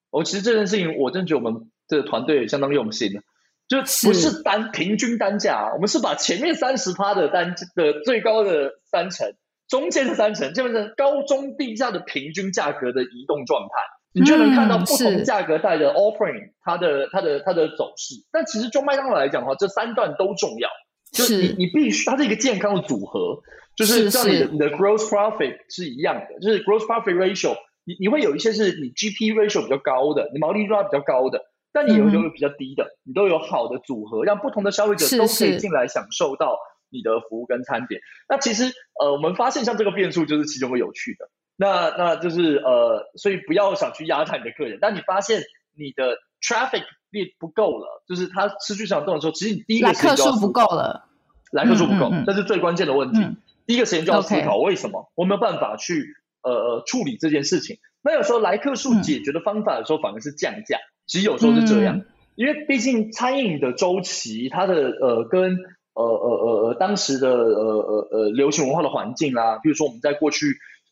[0.08, 3.20] 我其实这件事情，我真的觉得我们这个团队相当用心的，
[3.68, 9.34] 就不是单平均单价，啊我们是把前面三十趴的单的最高的三成，
[9.68, 13.74] 中间的三成，基本上高中低价的平均价格的移动状态。
[14.16, 18.14] 你就能看到不同价格带的 offering，它的它的它的走势。
[18.30, 20.68] 但其实就麦当劳来讲的话，这三段都重要。
[21.10, 23.40] 就是你你必须它是一个健康的组合，
[23.76, 31.42] 就是像你的你的 gross profit 是一样的，就是 gross profit ratio，你你会有一些是你 GP ratio 比较高的，你毛利率比较高的，
[31.74, 36.56] 但你有有比较低的，你都有好的组合，让不同的消费者都可以进来享受到
[36.88, 38.00] 你的服务跟餐点。
[38.28, 41.28] 那其实呃，我们发现像这个变数就是其中个有趣的。
[41.56, 44.78] 那那就是呃，所以不要想去压榨你的客人。
[44.80, 45.42] 当你发现
[45.76, 51.04] 你的 traffic 力不够了，就是他持续想动的时候，其实你第一个时间就要，来客数不够了，
[51.52, 53.18] 来客数不够，嗯嗯嗯，这是最关键的问题。
[53.20, 57.78] 嗯、第一个时间就要思考为什么我没有办法去呃呃处理这件事情。
[58.02, 60.93] 那有时候来客数解决的方法的时候，反而是降价，嗯。
[61.06, 65.56] 其实有时候是这样，嗯、因为毕竟餐饮的周期，它的呃跟
[65.94, 70.46] 呃呃呃呃当时的呃呃呃流行文化的环境啦，比如说我们在过去。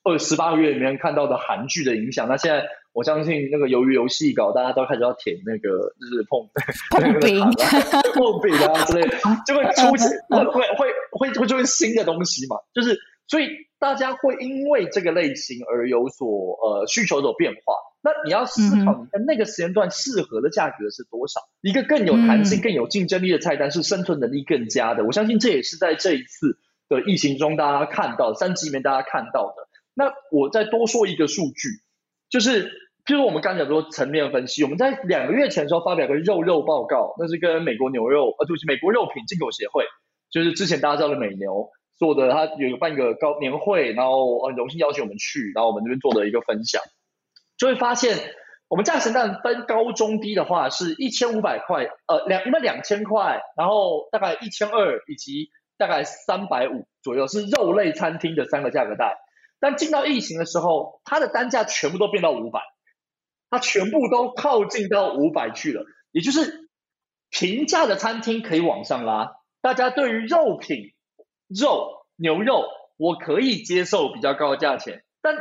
[0.04, 6.50] 二十八个月里面看到的韩剧的影响，那现在我相信那个由于游戏搞，大家都开始要舔那个就是碰
[6.90, 7.38] 碰饼、
[8.12, 12.98] 碰饼啊之类的，就会出现会会会会会出现新的东西嘛，就是
[13.28, 13.46] 所以
[13.78, 17.72] 大家会因为这个类型而有所呃需求有变化。
[18.02, 21.40] 那你要思考你在那个时间段适合的价格是多少？
[21.40, 25.04] 嗯、一个更有弹性、更有竞争力的菜单是生存能力更佳的。
[25.04, 29.68] 我相信这也是在这一次的疫情中大家看到三级里面大家看到的。
[29.94, 31.68] 那我再多说一个数据，
[32.30, 32.70] 就是，
[33.04, 39.84] 譬如我们刚才讲说层面分析，我们在两个月前的时候发表个肉肉报告，那是跟美国牛肉，呃，对不起，美国肉品进口协会，
[40.30, 46.82] 就是之前大家知道的美牛做的，他有办一个高年会，然后很荣幸邀请我们去，然后我们这边做的一个分享，
[47.62, 48.18] 就会发现，
[48.66, 59.16] 我们价钱单分高中低的话是一千五百块，呃，两，因为两千块，然后大概一千二以及大概三百五左右是肉类餐厅的三个价格带。
[59.60, 62.62] 但进到疫情的时候，它的单价全部都变到五百，
[63.48, 65.84] 它全部都靠近到五百去了。
[66.10, 66.68] 也就是
[67.30, 70.94] 平价的餐厅可以往上拉，大家对于肉品、
[71.46, 72.64] 肉、牛肉，
[72.96, 75.36] 我可以接受比较高的价钱，但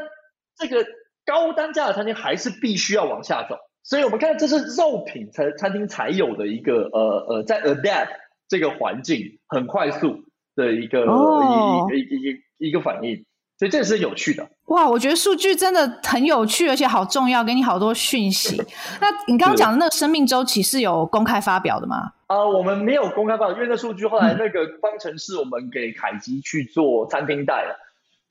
[0.55, 0.85] 这个
[1.31, 3.55] 高单价的餐厅还是必须要往下走。
[3.83, 8.09] 所以我们看，这是肉品餐餐厅才有的一个呃呃，在 adapt
[8.49, 11.89] 这个环境很快速的一个、oh.
[11.91, 13.25] 一一一一一个反应。
[13.57, 14.89] 所以这是有趣的哇！
[14.89, 18.57] 我觉得数据真的很有趣，而且好重要，给你好多讯息。
[18.99, 22.11] 那你刚刚讲的那个生命周期是有公开发表的吗？
[22.25, 27.77] 啊、呃，我们没有公开发表，因为那数据后来那个方程式我们给凯基去做餐厅带了，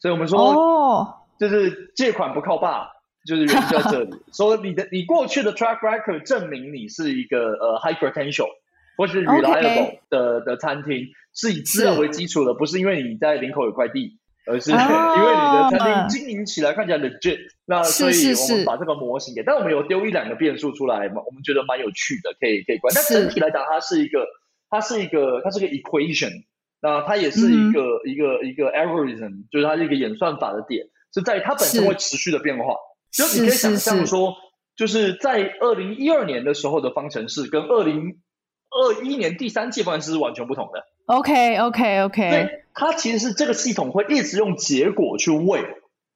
[0.01, 2.87] 所以我们说哦，就是借款不靠爸，
[3.27, 4.11] 就是原因在这里。
[4.31, 8.47] 所以你的你过去的 track record 证明你是一个呃 high potential
[8.97, 14.19] 或是 reliable 的.的餐厅，是以资料为基础的，不是因为你在林口有块地。
[14.47, 22.93] 而是 因为你的餐厅经营起来看起来 legit，、哦、那所以我们把这个模型给，是是是但我们有丢一两个变数出来嘛，我们觉得蛮有趣的，可以可以关。
[22.95, 24.27] 但整体来讲，它是一个，
[24.71, 26.33] 它是一个，它是个 equation，
[26.81, 32.75] 那它也是一个、嗯、一个一个 algorithm，就是它是一个演算法的点，是在它本身会持续的变化。
[33.11, 34.35] 就你可以想象说，
[34.77, 38.21] 就是在二零一二年的时候的方程式，跟二零
[38.71, 40.85] 二一年第三季方程式是完全不同的。
[41.07, 42.31] OK OK OK。
[42.31, 45.65] 对，它其实是这个系统会一直用结果去喂，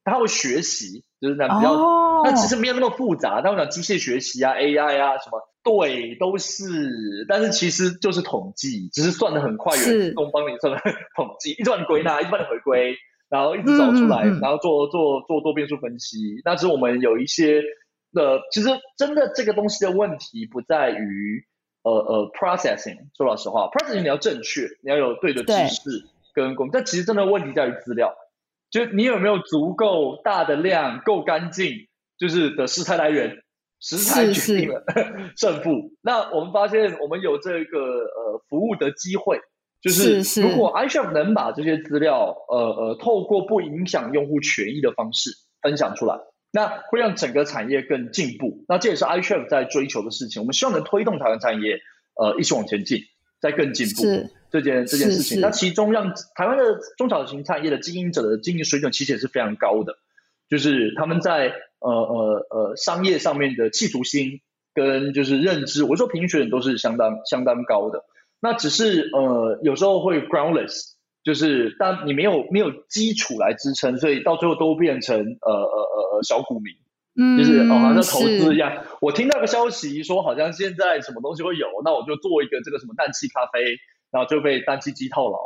[0.05, 3.41] 它会学习，就是那比较，哦、那其实没有那么复杂。
[3.43, 10.81] 但我讲机械学习啊，AI 啊什么，对，都是，但是其实就是统计，只是算的很快，有人自动帮你算的
[11.17, 12.97] 统计，一直帮你归纳，一直帮你回归。
[13.35, 16.40] 然后一直找出来，嗯嗯嗯、然后做做做多变数分析。
[16.44, 17.61] 那是我们有一些
[18.12, 21.44] 的，其实真的这个东西的问题不在于
[21.83, 22.97] 呃呃 processing。
[23.16, 26.70] 说老实话，processing 你要正确，你要有对的知识跟工。
[26.70, 28.14] 但其实真的问题在于资料，
[28.70, 33.42] 就你有没有足够大的量，够干净，就是的食材来源，
[33.81, 34.85] 食材决定了
[35.37, 35.90] 胜负。
[36.03, 39.40] 那我们发现，我们有这个呃服务的机会。
[39.85, 45.29] 就是如果 iChef 能把这些资料，呃呃，透过不影响用户权益的方式
[45.61, 46.16] 分享出来，
[46.51, 48.64] 那会让整个产业更进步。
[48.66, 50.40] 那这也是 iChef 在追求的事情。
[50.40, 51.81] 我们希望能推动台湾产业，
[52.14, 53.03] 呃，一起往前进，
[53.42, 54.05] 再更进步
[54.51, 55.42] 这件这件事情。
[55.42, 59.99] 那其中让台湾的中小型产业的经营者的经营水准其实也是非常高的，
[60.49, 64.40] 就是他们在呃呃呃商业上面的企图心
[64.73, 68.03] 跟就是认知，我说平均水准都是相当相当高的。
[68.45, 76.75] 那只是呃，有时候会 groundless，就是当你没有没有基础来支撑，所以到最后都变成呃呃呃小股民，
[77.19, 78.85] 嗯，就是哦，好像投资一样。
[79.01, 83.65] 我听到个消息说，好像现在什么东西会有，那我就做一个这个什么氮气咖啡，
[84.13, 85.39] 然后就被氮气机套牢，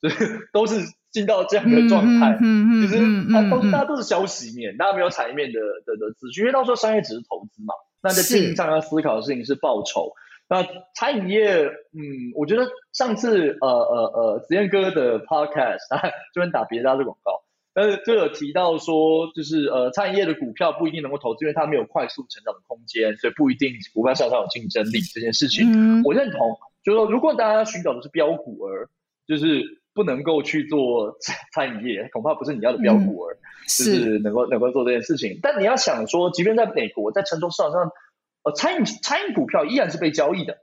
[0.00, 0.76] 就是都是
[1.10, 2.38] 进到这样的状态。
[2.40, 10.12] 嗯嗯，其实它都大家都是消息面，大家没有产业面的的的资讯，因为到时候商业只是投资嘛，那在经营上要思考的事情是报酬。
[10.46, 10.62] 那
[10.94, 16.02] 餐饮业，嗯，我觉得上次呃呃呃子燕哥的 podcast 啊，
[16.34, 26.38] 这边打别家的广告，但是就有提到说，就是呃餐饮业的股票不一定能够投资，因为它没有快速成长的空间，所以不一定股票市场上有竞争力这件事情，嗯、我认同。
[26.84, 28.90] 就是说，如果大家寻找的是标股儿，
[29.26, 31.16] 就是不能够去做
[31.54, 35.38] 餐饮业，恐怕不是你要的标股儿，嗯、就是能够能够做这件事情。
[35.42, 37.90] 但你要想说，即便在美国，在成熟市场上。
[38.44, 40.58] 呃，餐饮餐饮股票依然是被交易的，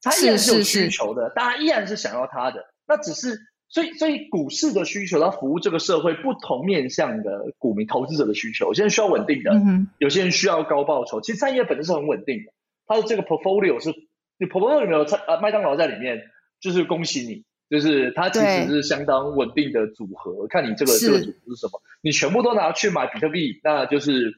[0.00, 2.64] 它依然是有需求的，是是是，大家依然是想要它的。
[2.86, 3.36] 那只是，
[3.68, 8.66] 所以所以股市的需求，它服务这个社会不同面向的股民投资者的需求。
[8.68, 11.20] 有些人需要稳定的，嗯、有些人需要高报酬。
[11.20, 12.52] 其实餐饮业本身是很稳定的，
[12.86, 13.90] 它的这个 portfolio 是，
[14.38, 16.22] 你 portfolio 里面有餐呃麦当劳在里面，
[16.60, 20.46] 就是恭喜你，就是它其实是相当稳定的组合。
[20.46, 24.32] 看你这个这个组合是什么，你全部都拿去买比特币，那就是。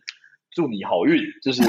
[0.55, 1.63] 祝你好运， 就是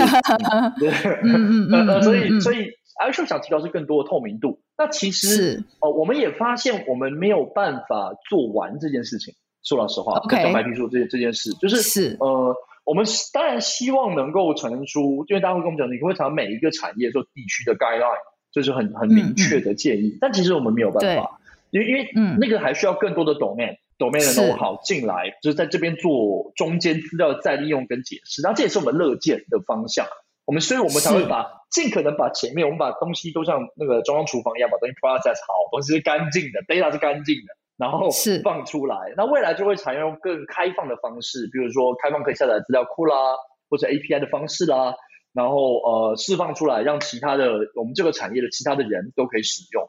[0.80, 0.90] 对，
[1.24, 2.68] 嗯嗯 呃所以所以
[3.04, 4.60] iChef 想提高是更多的透明度。
[4.78, 9.34] 那其实哦呃，我们也发现我们没有办法做完这件事情。
[9.64, 18.18] 说老实话，跟小白皮说这这件事，就是是呃，我们当然希望能够传出，因为大家会跟我们讲，你会查每一个产业做地区的 guideline，
[18.52, 20.18] 就是很很明确的建议。
[20.20, 21.40] 但其实我们没有办法，
[21.70, 23.78] 因为因为那个还需要更多的 domain。
[24.02, 30.08] Domain 的 know-how 进来，就是在这边做中间资料再利用跟解释，然后这也是我们乐见的方向。
[30.46, 38.10] 我们所以，我们才会把尽可能把前面我们把东西都像那个中央厨房一样，把东西 process 好，东西是干净的，data 是干净的，然后
[38.44, 39.14] 放出来。
[39.16, 43.16] 那未来就会采用更开放的方式，比如说开放可以下载资料库啦，
[43.70, 44.96] 或者 API 的方式啦，
[45.32, 49.86] 然后呃释放出来，让其他的我们这个产业的其他的人都可以使用。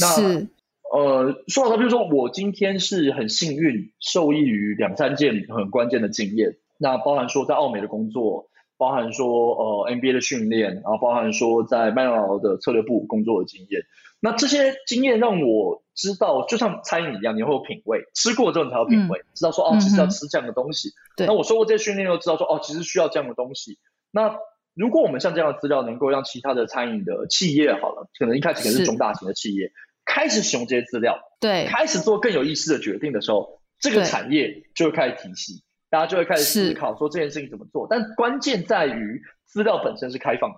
[0.00, 0.46] 那
[0.94, 6.56] 呃，说到他，比如说我今天是很幸运，受益于两三件很关键的经验。
[6.78, 9.26] 那包含说在澳美的工作，包含说
[9.56, 13.82] 呃 NBA 的训练，然后包含说在麦当劳的策略部工作的经验。
[14.20, 20.90] 那这些经验让我知道，就像餐饮一样，你会有品味，吃过之后你才有品味，嗯、知道说哦，其实要吃这样的东西。
[21.18, 21.26] 嗯。
[21.26, 23.80] 那我受过这些训练，又知道说哦，其实需要这样的东西。
[24.12, 24.36] 那
[24.74, 29.72] 如果我们像这样的资料，能够让其他的餐饮的企业好了，可能一开始可能是中大型的企业。
[30.04, 37.86] 开始使用这些资料，对，开始做更有意思的决定的时候，这个产业就会开始体系，大家就会开始思考说这件事情怎么做。
[37.88, 40.56] 但关键在于资料本身是开放的。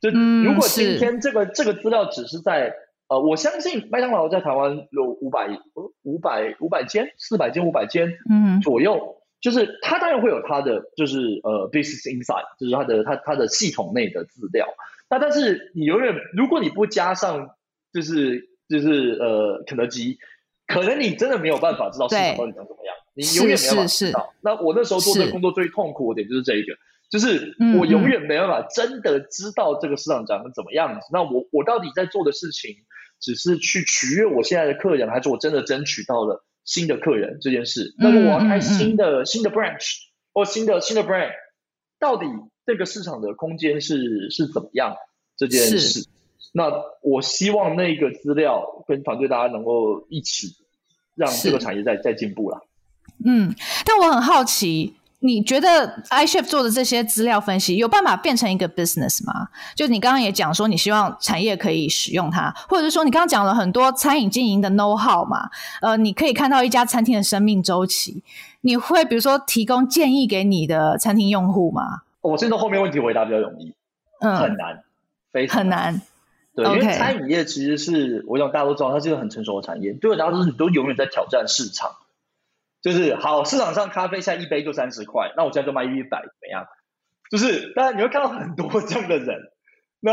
[0.00, 2.74] 就如果今天这个、嗯、这个资料只是在
[3.08, 5.48] 呃，我相信麦当劳在台湾有五百
[6.02, 14.68] 五百五百间四百间五百间嗯左右，嗯、就是它当然会有它的就是呃 business insight，就是它的它它的系统内的资料。
[15.08, 17.56] 那但是你永远如果你不加上
[17.92, 18.46] 就是。
[18.68, 20.18] 就是呃，肯德基，
[20.66, 24.34] 可能你真的没有办法知道市场到底长怎么样，你永远没有办法知道。
[24.42, 26.74] 那我那时候做这个工作最痛苦的点就是这一个，
[27.10, 31.00] 就是我永远没办法真的知道这个市场长得怎么样子。
[31.00, 32.76] 嗯嗯，那我我到底在做的事情，
[33.20, 37.94] 只是去取悦我现在的客人，还是我真的争取到了新的客人这件事？
[37.98, 39.94] 那如果我要开新的、嗯、新的 branch
[40.34, 41.32] 或新的新的 brand，
[41.98, 42.26] 到底
[42.66, 44.94] 这个市场的空间是是怎么样？
[45.38, 46.04] 这件事，
[46.52, 46.72] 那
[47.02, 50.48] 我希望那个资料跟团队大家能够一起
[51.14, 52.60] 让这个产业再再进步了。
[53.24, 54.94] 嗯，但我很好奇。
[55.20, 59.48] 你觉得 iChef 做的这些资料分析有办法变成一个 business 吗？
[59.74, 65.50] 就你刚刚也讲说，你希望产业可以使用它，或者是说你刚刚讲了很多餐饮经营的 know how 嘛？
[65.82, 68.22] 呃，你可以看到一家餐厅的生命周期，
[68.60, 72.02] 你会比如说提供建议给你的餐厅用户吗？
[72.20, 73.74] 我现在后面问题回答比较容易，
[74.20, 74.84] 嗯，很难，
[75.32, 76.02] 非常难，很难，
[76.64, 81.96] 对.因为餐饮业其实是我想大家都知道，它是一个很成熟的产业，对，大家都是你都永远在挑战市场。
[82.80, 86.66] 就是好，市场上咖啡现在一杯就三十块，那我现在就卖一百，怎么样？
[87.30, 89.50] 就是当然你会看到很多这样的人，
[90.00, 90.12] 那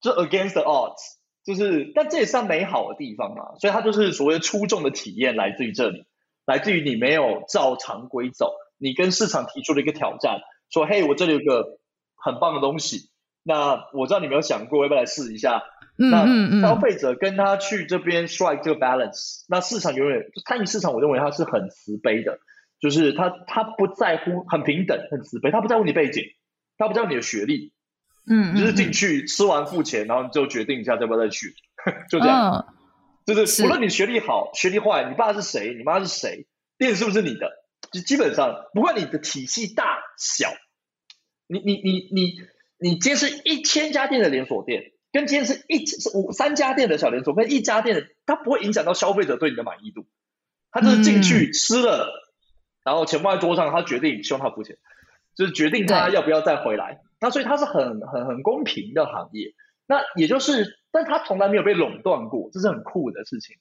[0.00, 3.56] 就 against the odds，就是但这也是美好的地方嘛。
[3.58, 6.04] 所以它就是所谓出众的体验来自于这里，
[6.44, 11.78] 来自于你没有照常规走，你跟市场提出了一个挑战，说嘿，我这里有个
[12.14, 13.08] 很棒的东西，
[13.46, 15.62] 那我知道你没有想过，要不要来试一下？
[15.98, 16.26] 那
[16.60, 22.38] 消费者跟他去这边 strike 这个 balance，那市场永远餐饮市场，我认为它是很慈悲的，
[22.80, 26.24] 就是他他不在乎，很平等，很慈悲，他不在乎你背景，
[26.76, 27.72] 他不在乎你的学历，
[28.28, 31.54] 嗯，就是进去吃完付钱，然后你就决定一下要不要再去，
[32.10, 32.66] 就这样，哦、
[33.24, 37.52] 就是无论你学历好学历坏，你爸是谁，你妈是谁，店是不是你的，
[37.90, 40.50] 就基本上不管你的体系大小，
[41.46, 42.32] 你你你你
[42.78, 44.92] 你今天是一千家店的连锁店。
[45.12, 50.04] 跟今天是一是五三家店的小连锁，跟一家店的，它不会影响到消费者对你的满意度。
[50.70, 52.44] 他就是进去吃了，嗯、
[52.84, 54.76] 然后钱放在桌上，他决定希望他付钱，
[55.34, 57.00] 就是决定他要不要再回来。
[57.18, 59.54] 那所以他是很很很公平的行业。
[59.86, 63.56] 那也就是，但他从来没有被垄断过，这是很酷的事情。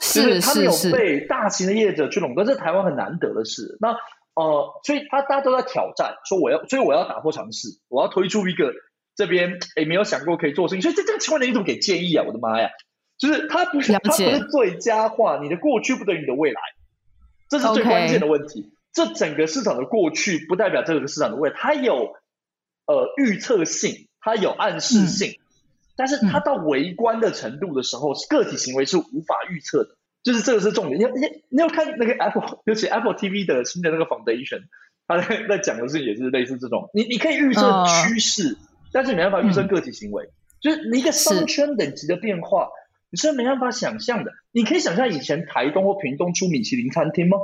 [0.00, 3.78] 是就是他没有被大型的业者去垄断，这是台湾很难得的事。
[3.80, 3.96] 那
[4.38, 8.72] 呃，所以他大家都在挑战，说我要，所以我要打破尝试，我要推出一个。
[9.16, 12.24] 这边诶没有想过可以做生意，所以在这个情况下你怎么给建议啊？
[12.24, 12.70] 我的妈呀，
[13.18, 16.60] 就是他不是他不是最佳化，你的过去不等于你的未来，
[17.50, 18.62] 这是最关键的问题。
[18.62, 18.70] Okay.
[18.92, 22.14] 这整个市场的过去不代表这个市场的未来，它有
[22.86, 25.42] 呃预测性，它有暗示性，嗯、
[25.96, 29.96] 但是它到围观的程度的时候，嗯、个体行为是无法预测的，
[30.28, 31.00] 就是这个是重点。
[31.00, 34.64] 你你你要看那个 Apple，尤其 Apple TV 的新的那个 Foundation，
[35.06, 38.52] 他在在讲的是也是类似这种，你你可以预测趋势。
[38.52, 38.56] 哦
[38.90, 42.70] 但是没办法预测个体行为，嗯、就是你一个商圈等级的变化，
[43.10, 44.32] 你是没办法想象的。
[44.50, 47.36] 你可以想象以前台东或屏东出米其林餐厅吗？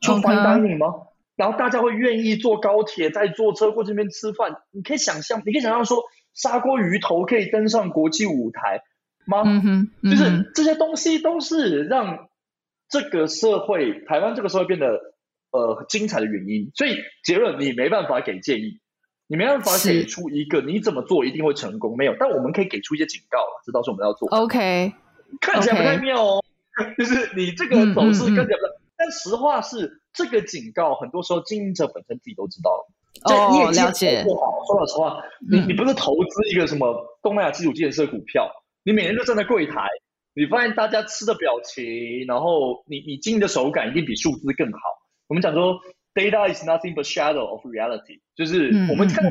[0.00, 1.06] 出 fine dining 吗？Okay.
[1.34, 4.58] 然后大家会愿意坐高铁再坐车过这边吃饭？
[4.70, 6.04] 你可以想象，你可以想象说
[6.34, 8.82] 砂锅鱼头可以登上国际舞台
[9.30, 9.42] 吗？
[9.46, 12.28] 嗯哼，嗯哼，就是这些东西都是让
[12.90, 15.00] 这个社会，台湾这个社会变得
[15.52, 16.70] 呃精彩的原因。
[16.74, 18.80] 所以结论，你没办法给建议。
[19.32, 24.28] 你没办法给出一个你怎么做一定会成功，没有，但我们可以给出一些警告了，这倒是我们要做。
[24.28, 24.92] OK，
[25.40, 26.44] 看起来不太妙哦.
[26.98, 32.90] 就是你这个走势跟起来不太，嗯嗯嗯，但实话是这个警告很多时候经营者本身自己都知道了。
[33.22, 34.24] 哦，了解。
[34.24, 34.34] 说
[34.76, 38.50] 老实话，你你不是投资一个什么东南亚基础建设股票，
[38.84, 39.86] 你每天就站在柜台，
[40.34, 44.78] 你发现大家吃的表情，然后你你经营的手感一定比数字更好。
[45.28, 45.80] 我们讲说。
[46.12, 49.30] Data is nothing but shadow of reality，就是我们看到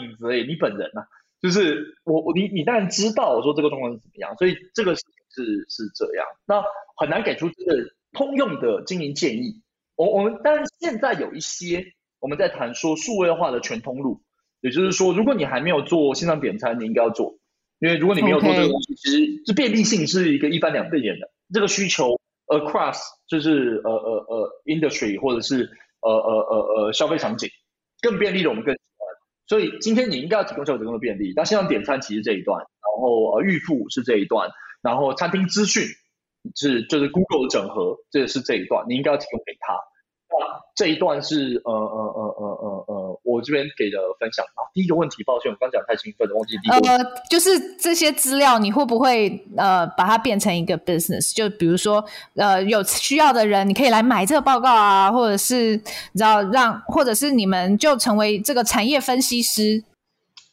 [0.00, 1.06] 影子而已，你本人呐、啊，
[1.42, 6.62] 就是我我你你当然知道我说这个状况是怎么样，所以这个事情是是这样，那
[6.96, 9.60] 很难给出这个通用的经营建议。
[9.96, 11.84] 我我们当然现在有一些
[12.20, 14.22] 我们在谈说数位化的全通路，
[14.60, 17.39] 也就是说，如果你还没有做线上点餐，你应该要做，
[17.80, 25.68] 因为如果你没有做这个东西，其实这便利性是一个一翻两倍眼的，这个需求 across 就是呃呃呃 industry 或者是。
[26.02, 27.50] 呃呃呃呃，消费场景
[28.00, 29.06] 更便利的我们更喜欢，
[29.46, 31.34] 所以今天你应该要提供消费者更多便利。
[31.36, 34.48] 那线上点餐其实这一段，然后呃预付是这一段，
[34.80, 35.84] 然后餐厅资讯
[36.56, 39.74] 是就是 Google 整合，这是这一段，你应该要提供给他。
[40.38, 44.62] 那这一段是呃呃呃呃呃呃，我这边给的分享啊。
[44.72, 46.88] 第一个问题，抱歉，我刚讲太兴奋了，忘记第一个。
[46.88, 51.34] 呃，就是这些资料，你会不会呃把它变成一个 business？
[51.34, 52.04] 就比如说
[52.36, 59.82] 呃有需要的人，你可以来买这个报告啊，或者是你知道让，或者是你们就成为这个产业分析师。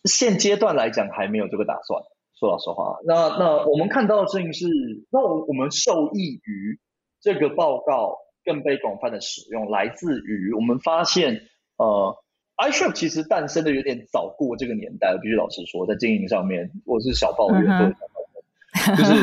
[0.06, 2.02] 现阶段来讲还没有这个打算，
[2.40, 2.98] 说老实话。
[3.06, 4.66] 那那我们看到的事情是，
[5.12, 6.80] 那我我们受益于
[7.22, 8.18] 这个报告。
[8.48, 11.42] 更被广泛的使用，来自于我们发现，
[11.76, 12.16] 呃
[12.56, 19.14] ，iChef 其实诞生的有点早过这个年代，我必须老实说，在经营上面，我是小抱怨，对、uh 就是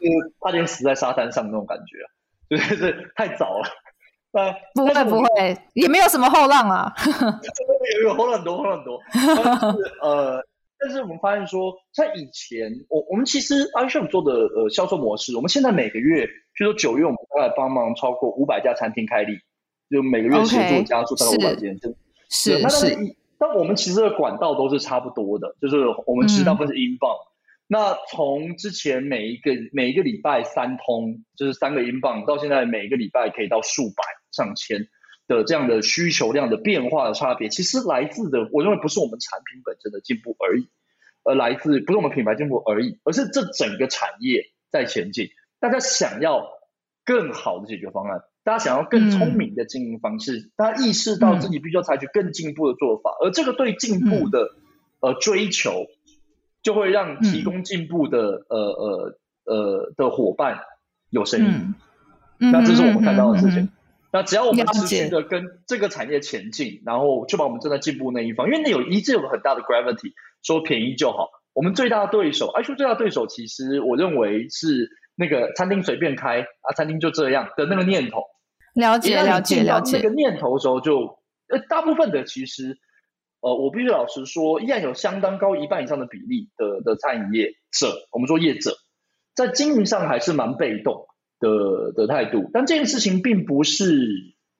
[0.00, 1.96] 就是差点死在沙滩上那种感觉，
[2.50, 3.68] 就是太早了。
[4.32, 6.92] 那，不会不会，也没有什么后浪啊。
[8.02, 9.00] 有有后浪很多，后浪很多。
[9.12, 10.44] 但是呃，
[10.78, 16.28] 但是我们发现说，在以前，我我们其实 iShop 做的呃销售模式，我们现在每个月，
[16.60, 19.38] 譬如说九月，我们大概帮忙超过五百家餐厅开立，
[19.88, 21.74] 就每个月协助加速超过五百间，
[22.28, 22.60] 是是。
[22.60, 27.10] 但是，但我们其实的管道都是差不多的，就是我们知道分是英镑。
[27.10, 27.26] 嗯
[27.72, 34.02] 那从之前每一个每一个礼拜三通，就是三个英镑，到现在每一个礼拜可以到数百
[34.32, 34.88] 上千
[35.28, 40.66] 的这样的需求量的变化的差别，其实来自的，我认为不是我们产品本身的进步而已，
[41.22, 44.42] 而来自不是我们品牌进步而已，而是这整个产业
[44.72, 45.28] 在前进，
[45.60, 46.48] 大家想要
[47.04, 54.54] 更好的解决方案，大家想要更聪明的经营方式，嗯、大家意识到自己必须要采取更进步的做法，嗯、而这个对进步的、
[55.00, 55.86] 嗯、呃追求。
[56.62, 60.58] 就会让提供进步的、嗯、呃呃呃的伙伴
[61.08, 61.74] 有声音，
[62.38, 63.70] 嗯、那这是我们看到的事情。
[64.12, 71.30] 那只要我们持续的跟这个产业前进，然后确保我们正在进步那一方，因为那有一直有个很大的 gravity，说便宜就好。
[71.54, 78.22] 我们最大的对手，哎，说最大的对手，其实我认为是那个餐厅随便开啊，餐厅就这样的那个念头。
[78.74, 79.98] 了解了解了解。
[79.98, 82.78] 那个念头的时候就，就呃大部分的其实。
[83.42, 88.76] 呃，我必须老实说，依然有相当高一半以上的比例的的餐饮业者，我们说业者，
[89.34, 91.06] 在经营上还是蛮被动
[91.38, 92.50] 的的态度。
[92.52, 94.06] 但这件事情并不是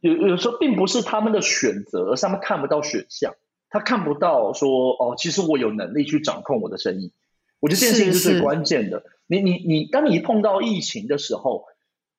[0.01, 3.35] 有有时候并不是他们的选择，而是他们看不到选项，
[3.69, 7.13] 他看不到说哦，其实我有能力去掌控我的生意。
[7.61, 9.01] 我觉得这件事情是最关键的。
[9.01, 11.65] 是是你你你，当你碰到疫情的时候，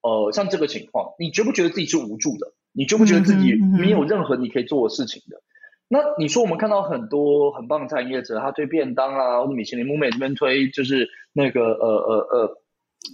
[0.02, 2.54] 呃，像这个情况，你觉不觉得自己是无助的？
[2.72, 5.36] 你觉不觉得自己没有任何你可以做的事情的？
[5.36, 5.50] 嗯嗯嗯
[5.94, 12.62] 那你说，我们看到很多很棒的餐饮业者，他推便当啊，或者米其林、木美这边推，就是那个呃呃呃，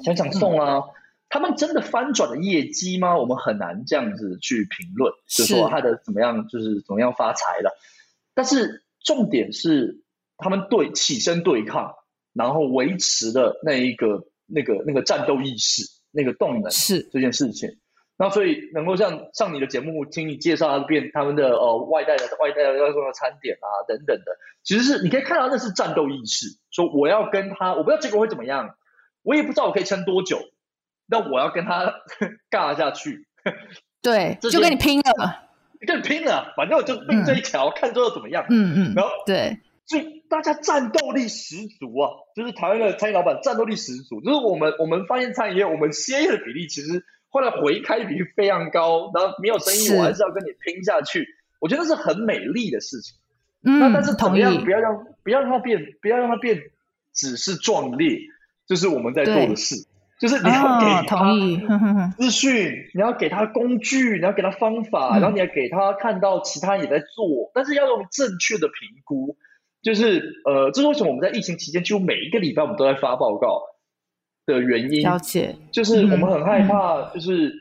[0.06, 0.84] 想想送啊，嗯、
[1.28, 3.18] 他们真的翻转了业绩吗？
[3.18, 7.76] 我们很难这样子去评论，是就说他的怎么样，就是怎么样发财了。
[8.36, 10.04] 但是重点是，
[10.38, 11.96] 他们对起身对抗，
[12.38, 17.78] 然后维持的那一个那个那个战斗意识，那个动能是这件事情。
[18.20, 24.26] 那所以能够像上你的节目听你介绍他变他们的呃外带的外带的要送的餐点啊等等的，
[24.64, 28.76] 其实是你可以看到那是战斗意识，说我要跟他，我不知道结果会怎么样，
[29.22, 30.40] 我也不知道我可以撑多久，
[31.06, 31.94] 那我要跟他
[32.50, 33.28] 尬下去，
[34.02, 35.50] 对， 就跟你拼了，
[35.86, 47.04] 跟你拼了，反正我就拼这一条，嗯、看最后怎么样，嗯嗯，然后对，所以大家战斗力十足啊，就是台湾的餐饮老板战斗力十足，就是我们我们发现餐饮业我们歇业的比例其实。
[47.30, 51.28] 后来回开比例非常高，然后没有生意，我还是要跟你拼下去。
[51.60, 53.18] 我觉得是很美丽的事情。
[53.64, 56.58] 嗯，那但是同样不要让不要让它变，不要让它变
[57.14, 58.18] 只是壮烈，
[58.66, 59.76] 就是我们在做的事。
[60.20, 61.34] 就是你要给他
[62.18, 69.36] 资讯，你要给他工具，你要给他方法，嗯、然后你要给他看到其他人也在做，但是要用正确的评估。
[69.82, 73.64] 就是呃，这是为什么我们在疫情期间，几乎每一个礼拜我们都在发报告。
[74.48, 77.52] 的原因，了解，就是我们很害怕，就是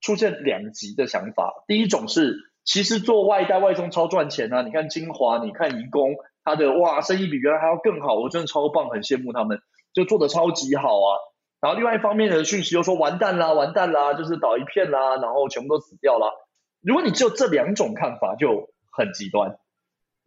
[0.00, 1.64] 出现两极的想法。
[1.66, 4.62] 第一种是，其实做外带外送超赚钱啊！
[4.62, 6.14] 你看金华，你看颐宫，
[6.44, 9.58] 他的哇，生意比原来还要更好，我真的超棒，很羡慕他们，
[9.92, 11.18] 就做的超级好啊。
[11.60, 16.28] 然后另外一方面的讯息又说完蛋啦，完蛋啦，就是倒一片啦，然后全部都死掉啦。
[16.82, 19.58] 如果你只有这两种看法，就很极端。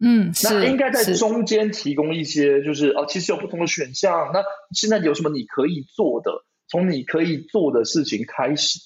[0.03, 4.31] 嗯，那应该在中间提供一些，就是哦，其实有不同的选项。
[4.33, 4.43] 那
[4.73, 6.31] 现在有什么你可以做的？
[6.67, 8.79] 从你可以做的事情开始。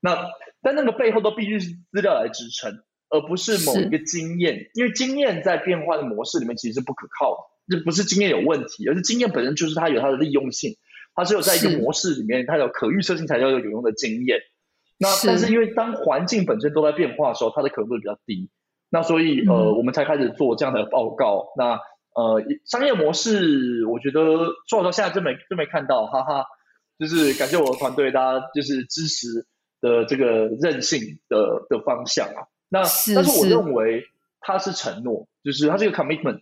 [0.00, 0.28] 那
[0.60, 4.70] 但那个背后都必须是资料来支撑，而不是某一个经验。
[4.74, 7.76] 因为经验在变化的模式里面其实是不可靠的。
[7.78, 10.76] 这不是经验有问题，而是经验本身就是它有它的利用性。
[11.14, 14.38] 它只有在一个模式里面，它有可预测性，才叫有有用的经验。
[14.98, 18.50] 那是但是因为当环境本身都在变化的时候，它的可能度比较低。
[18.90, 21.52] 那所以呃，嗯、我们才开始做这样的报告。
[21.56, 21.80] 那
[22.14, 24.20] 呃，商业模式，我觉得
[24.66, 26.44] 做到现在真没真没看到，哈哈。
[26.98, 29.46] 就是感谢我的团队，大家就是支持
[29.80, 32.48] 的这个韧性的的方向啊。
[32.68, 32.80] 那
[33.14, 34.02] 但是我认为
[34.40, 36.40] 它是承诺，就是它是一个 commitment，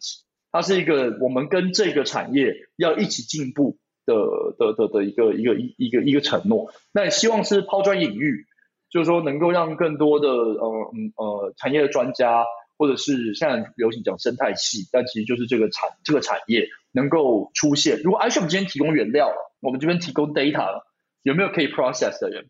[0.50, 3.76] 它是一个我们跟这个产业要一起进步
[4.06, 4.14] 的
[4.58, 6.72] 的的的一个一个一一个一个承诺。
[6.90, 8.46] 那也希望是抛砖引玉。
[8.90, 12.44] 就是说，能够让更多的呃嗯呃产业的专家，
[12.78, 18.00] 或者是现在流行讲生态系，但其实就是这个产这个产业能够出现。
[18.02, 20.86] 如果 iCHEF 今天提供原料了，我们这边提供 data 了，
[21.22, 22.46] 有没有可以 process 的人？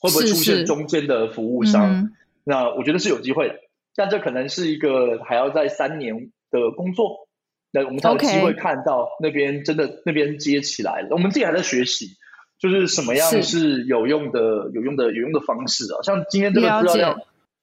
[0.00, 1.94] 会不会出现中间的服务商？
[1.94, 2.12] 是是
[2.44, 3.54] 那我觉得是有机会的，
[3.94, 7.28] 但这可能是一个还要在三年的工作。
[7.70, 11.08] 那我们才有机会看到那边真的那边接起来了。
[11.12, 12.16] 我们自己还在学习，
[12.62, 15.98] 就是什么样是有用的、有用的、有用的方式啊。
[16.04, 17.20] 像今天这个资料量，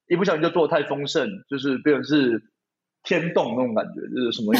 [0.09, 2.43] 一不小心就做的太丰盛，就是变成是
[3.03, 4.59] 天动那种感觉，就是什么都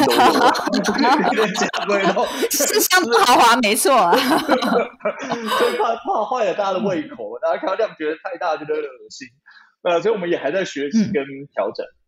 [2.00, 4.16] 有， 是相当豪华，没错、啊。
[4.16, 4.18] 就
[5.78, 9.28] 怕怕坏了大家的胃口，大家看到量觉得太大，觉得恶心。
[9.82, 11.86] 呃，所以我们也还在学习跟调整。
[11.86, 11.99] 嗯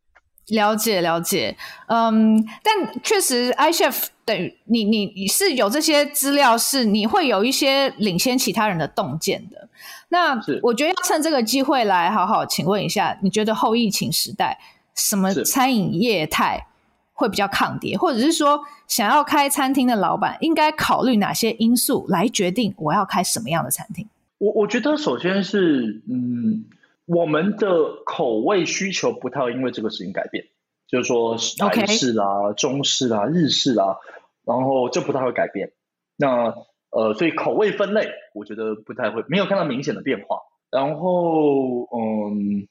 [0.48, 1.56] 了解了解，
[1.88, 9.70] 嗯，但确实，iChef 等于你你你是有这些资料，是你会有一些领先其他人的洞见的。
[10.10, 14.60] 那我觉得要趁这个机会来好好请问一下，你觉得后疫情时代
[14.94, 16.68] 什么餐饮业态
[17.14, 24.06] 会比较抗跌，或者是说想要开餐厅的老板应该考虑哪些因素来决定我要开什么样的餐厅？
[24.39, 26.66] 我我觉得首先是嗯。
[27.14, 30.45] 我们的口味需求不太会因为这个事情改变，
[30.88, 31.36] 就是说
[31.70, 33.97] 台式啦.中式啦、日式啦，
[34.45, 35.74] 然后这不太会改变。
[36.16, 36.53] 那
[36.89, 40.39] 呃，所以口味分类，我觉得不太会，没有看到明显的变化。
[40.70, 42.68] 然后嗯，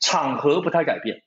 [0.00, 1.22] 场合不太改变，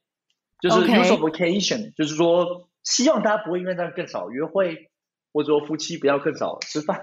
[0.61, 1.95] 就是 use of occasion Okay.
[1.95, 4.89] 就是说希望大家不会因为这样更少约会，
[5.33, 6.99] 或者说夫妻不要更少吃饭。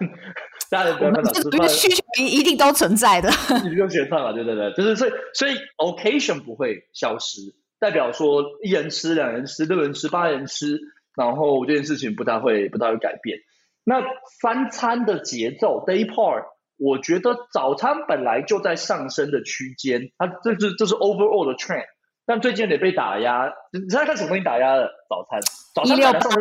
[0.70, 3.28] 大家不要看到吃饭，需求一一定都存在的。
[3.62, 7.40] 你不用选饭了，对对对，就是所以所以 occasion 不会消失，
[7.78, 10.80] 代表说一人吃、两人吃、六人吃、八人吃，
[11.14, 13.38] 然后这件事情不太会不太会改变。
[13.84, 14.02] 那
[14.40, 16.44] 三餐的节奏 day part，
[16.78, 21.84] 我觉得早餐本来就在上升的区间，它这是这是 overall 的 trend，
[22.26, 23.52] 但最近得被打压。
[23.72, 24.90] 你知道看什么东西打压了？
[25.14, 25.40] 早餐，
[25.74, 26.40] 早餐本来上升，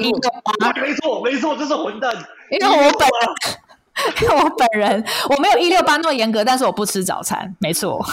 [0.82, 2.15] 没错没错，这是混蛋，
[2.49, 3.07] 因为我本。
[4.24, 8.03] 因为我本人我没有一六八那么严格，但是我不吃早餐，没错。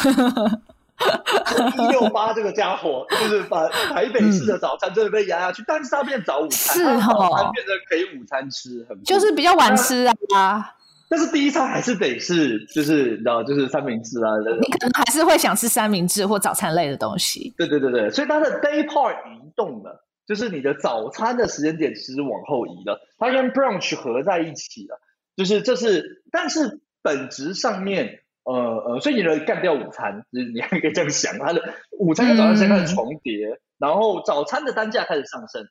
[1.78, 10.74] 一六八这个家伙就是把台北市的早餐真的被压下去，嗯、但是它变早午餐，是哦，早餐变成可以午餐吃，很就是比较晚吃啊。
[11.08, 14.28] 但是第一餐还是得是，就是你知道，就是三明治啊。
[14.60, 17.54] 你可能还是会想吃三明治或早餐类的东西。
[17.56, 25.00] 对对对对，所以它的 day part 移动了，就是你的早餐的时间点其实往后移了，它跟 brunch 合在一起了。
[25.34, 35.66] 就是这是，但是本质上面，呃呃，所以你能干掉午餐，就是你还可以这样想，它的午餐跟早餐先开始重叠，嗯、然后早餐的单价开始上升，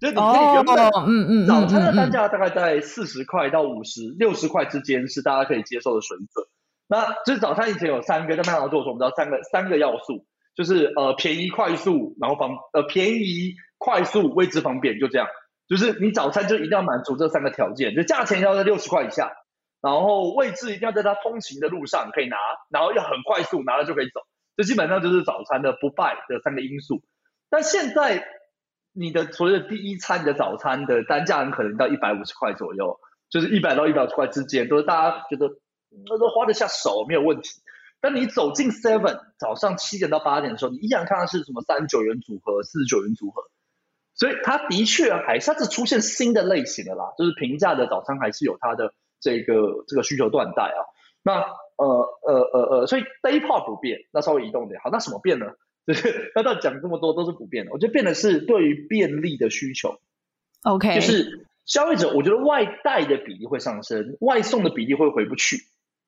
[0.00, 0.76] 就是你可以原本，
[1.06, 6.48] 嗯嗯，早餐的单价大概在四十块到五十六十块之间是大家可以接受的水准。
[6.88, 15.26] 那就是早餐以前有三个，在麦当劳做的时候，我们知道三个三个要素，就是呃便宜快速，然后方呃便宜快速位置方便，就这样。
[15.66, 19.32] 就是你早餐就一定要满足这三个条件，就价钱要在六十块以下，
[19.80, 22.36] 然后位置一定要在他通勤的路上可以拿，
[22.68, 24.20] 然后要很快速拿了就可以走，
[24.58, 27.02] 这基本上就是早餐的不败的三个因素。
[27.48, 28.26] 但现在
[28.92, 32.98] 你的所谓的第一餐的早餐的单价很可能到一百五十块左右，
[33.30, 35.48] 就是一百到一百五十块之间，都是大家觉得
[36.06, 37.48] 那都花得下手没有问题。
[38.04, 43.44] 但你走进 Seven 早上七点到八点的时候，你依然看到是什么三十九元组合、四十九元组合。
[44.12, 50.80] 所以它的确还是出现新的类型的啦，就是平价的早餐还是有它的这个这个需求断代啊。
[51.22, 51.40] 那
[51.76, 51.86] 呃
[52.22, 54.90] 呃呃呃，所以 day part 不变，那稍微移动点好。
[54.90, 55.46] 那什么变呢？
[55.86, 57.72] 就是那到讲这么多都是不变的。
[57.72, 59.96] 我觉得变的是对于便利的需求。
[60.62, 65.56] OK，就是消费者，我觉得外带的比例会上升，外送的比例会回不去。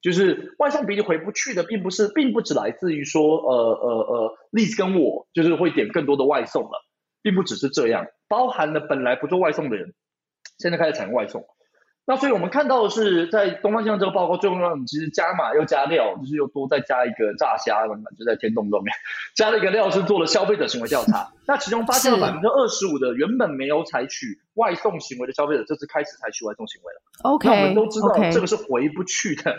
[0.07, 6.83] 就是外送比例回不去的，并不是并不只来自于说呃呃呃，Liz 跟我就是会点更多的外送了。
[7.23, 9.95] 并不只是这样，包含了本来不做外送的人，
[10.59, 11.45] 现在开始采用外送。
[12.07, 18.95] 那所以我们看到的是，在东方向这个报告最后让你其实加码又加料，就是又多再加一个炸虾了嘛，就在天洞上面
[19.35, 21.33] 加了一个料，是做了消费者行为调查。
[21.49, 27.01] 那其中发现了百分之二十五的原本没有采取外送行为的消费者，这次开始采取外送行为了。
[27.25, 29.53] OK，那我们都知道这个是回不去的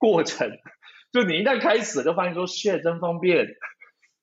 [0.00, 0.50] 过程
[1.12, 3.46] 就你一旦开始，就发现说，谢真方便，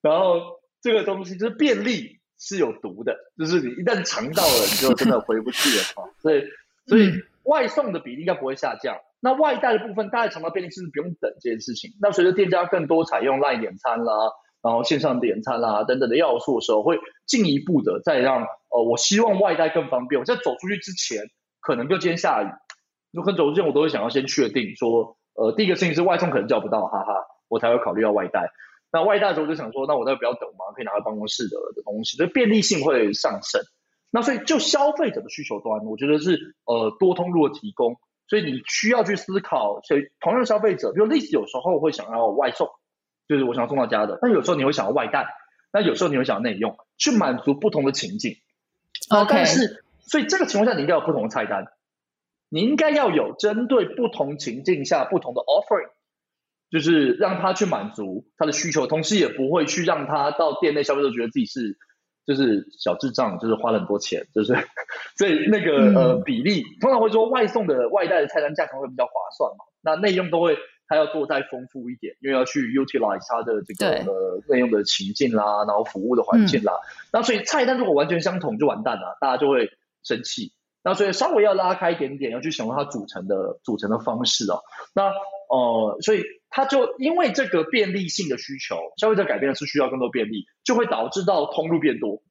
[0.01, 2.17] 然后这个东西就是便利。
[2.39, 6.05] 是有毒的，就是你一旦尝到了，你就真的回不去了啊！
[6.21, 6.43] 所以，
[6.86, 7.11] 所以
[7.41, 8.95] 外送的比例应该不会下降。
[9.19, 11.89] 那外带的部分，大家尝到便利，是不是不用等这件事情？
[11.99, 14.13] 那随着店家更多采用 LINE 点餐啦，
[14.61, 20.21] 然后线上点餐啦等等的要素的时候，会进一步的再让呃，我希望外带更方便。
[20.21, 21.23] 我在走出去之前，
[21.59, 22.47] 可能就今天下雨，
[23.11, 28.50] 如果走之前我都会想要先确定说，呃，第一个事情是外送可能叫不到，哈哈，我才会考虑要外带。
[28.92, 33.62] 那外带的时候就想说，那我那不要等嘛，可以拿到办公室的的东西，所以便利性会上升。
[34.10, 42.70] 那所以就消费者的需求端，我觉得是呃多通路的提供，所以你需要去思考，所以同样的消费者，比如 Liz 有时候会想要外送，
[43.28, 45.28] 就是我想要送到家的，但有时候你会想要外带，
[45.72, 48.38] 那有时候你会想要内用，去满足不同的情境。
[49.10, 51.68] OK，但是所以这个情况下，你应该有不同的菜单，
[52.50, 55.89] 你应该要有针对不同情境下不同的 offering，
[56.72, 61.78] 就是让他去满足他的需求，同时也不会去让他到店内消费者觉得自己是
[62.26, 64.56] 就是小智障，就是花了很多钱，就是
[65.16, 70.58] 所以那个呃比例，通常会说外送的外带的菜单价格会比较划算嘛，那内用都会。
[70.89, 76.72] 他要做再丰富一点，因为要去 utilize 他的这个呃内用的情境啦，然后服务的环境啦。
[76.76, 79.70] 嗯、那所以菜单如果完全相同就完蛋了，大家就会
[80.02, 80.54] 生气。
[80.88, 84.62] 那所以稍微要拉开一点点，要去想它组成的组成的方式哦。
[84.96, 85.12] 那
[85.50, 92.22] 呃，所以他就因为这个便利性的需求，消费者改变的是需要更多便利，就会导致到通路变多，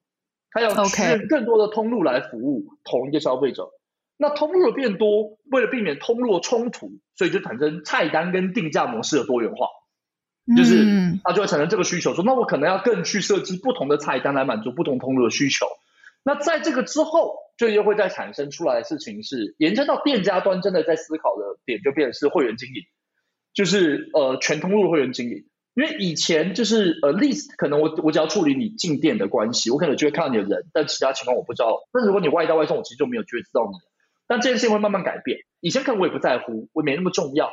[0.51, 3.69] 他要去更多的通路来服务同一个消费者。
[4.17, 9.69] 那通路的变多，为了避免通路的冲突，所以就产生菜单跟定价模式的多元化，
[10.57, 15.67] 就是它就会产生这个需求，说那我可能要更去设计不同的菜单来满足不同通路的需求。
[16.23, 22.83] 那在这个之后，就又会再产生出来的事情是，延伸到店家端真的在思考的点，就变成是会员经营，
[23.55, 25.47] 就是呃全通路的会员经营。
[25.75, 31.87] 因为以前就是呃 list 可能我我只要处理你进店的关系，我可能就会看到你的人，但其他情况我不知道。
[31.93, 33.79] 但如果你外带外送，我其实就没有机会知道你。
[34.27, 35.41] 但这件事情会慢慢改变。
[35.61, 37.53] 以前可能我也不在乎，我没那么重要，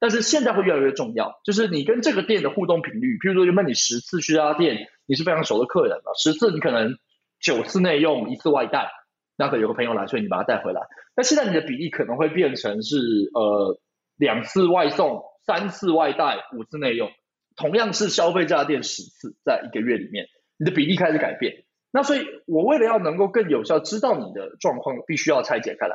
[0.00, 1.40] 但是现在会越来越重要。
[1.44, 6.96] 就是你跟这个店的互动频率，譬如说原本你十次去这家店，你是非常熟的客人了，十次你可能
[7.38, 8.90] 九次内用，一次外带，
[9.38, 10.82] 那可能有个朋友来，所以你把他带回来。
[11.16, 12.96] 那现在你的比例可能会变成是
[13.32, 13.78] 呃
[14.16, 17.08] 两次外送，三次外带，五次内用。
[17.56, 20.26] 同样是消费这家店十次，在一个月里面，
[20.58, 21.64] 你的比例开始改变。
[21.90, 25.94] 那所以我为了要能够更有效知道你的状况，必须要拆解开来。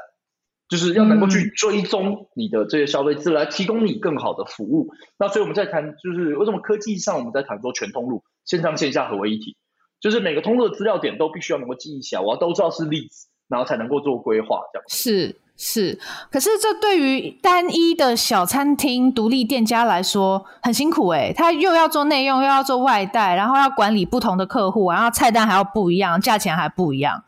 [0.70, 4.90] 就是要能够去追踪你的这些消费资料，提供你更好的服务。
[5.20, 9.56] 那所以我们在谈，就是为什么科技上我们在谈说全通路、线上线下合为一体，
[10.00, 14.86] 就是每个通路的资料点都必须要能够记忆起来，我要都知道是例子，然后才能够做规划这样。
[14.88, 16.00] 是是，
[16.32, 27.24] 可是这对于单一的小餐厅、独立店家来说很辛苦诶，他又要做内用，又要做外带，然后要管理不同的客户，然后菜单还要不一样，价钱还不一样。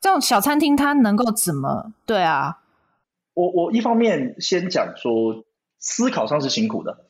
[0.00, 1.92] 这种小餐厅他能够怎么？
[2.04, 2.58] 对啊。
[3.34, 5.44] 我我一方面先讲说，
[5.78, 7.04] 思考上是辛苦的，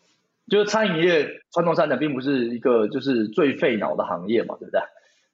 [0.50, 4.80] 就是餐饮业传统餐饮并不是一个就是最费脑的行业嘛，对不对？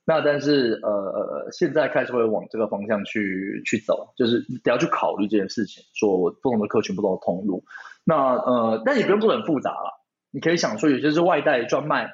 [0.04, 7.64] 那但是呃呃，现在开始会往这个方向去去走，就是你要去考虑这件事情，说我不同的客群、不同的通路。
[8.04, 12.10] 那呃，但也不用做很复杂了，你可以想说，有些是外带专卖，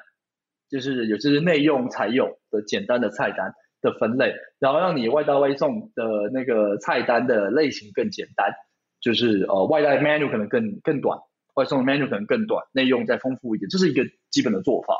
[0.69, 8.53] 就是有些是内用才有的简单的菜单的分类，然后让你外带外送的那个菜单的类型更简单。
[9.01, 11.17] 就是呃，外带 menu 可能更更短，
[11.55, 14.95] 外送 menu 可能更短，内用再丰富一点，这是一个基本的做法。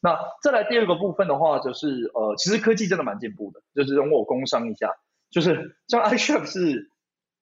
[0.00, 4.94] 那再来第二个部分的话，就是呃，其实科技真的蛮进步的，就是容我工商一下，
[5.30, 6.90] 就是像 iShop 是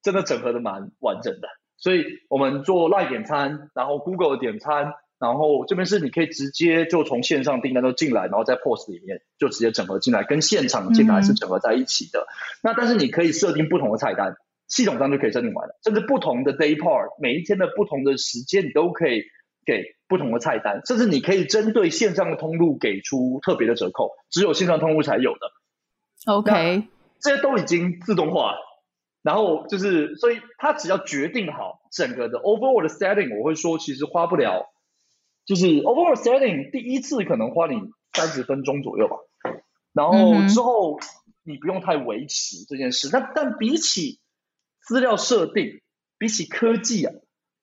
[0.03, 12.21] 真的整合的蛮完整的，所以我们做 LINE 点餐，然后 Google 点餐，然后这边是你可以直接就从线上订单都进来，然后在 POS 里面就直接整合进来，跟现场进来是整合在一起的。
[12.21, 12.33] 嗯、
[12.63, 14.37] 那但是你可以设定不同的菜单。
[14.71, 19.23] 系统上就可以设定完了，甚至不同的 day part，每一天的不同的时间，你都可以
[19.69, 25.53] 给不同的菜单，甚至你可以针对线上的通路给出特别的折扣，只有线上通路才有的。
[26.25, 26.89] OK，
[27.21, 28.59] 这些都已经自动化了，
[29.23, 34.65] 然后就是，所以他只要决定好整个的 overall 的 setting，我会说其实花不了，
[35.45, 37.77] 就是 overall setting 第一次可能花你
[38.15, 39.17] 三十分钟左右吧，
[39.93, 40.99] 然后之后
[41.45, 44.19] 你不用太维持这件事，但但比起
[44.81, 45.83] 资料设定
[46.17, 47.13] 比起科技啊，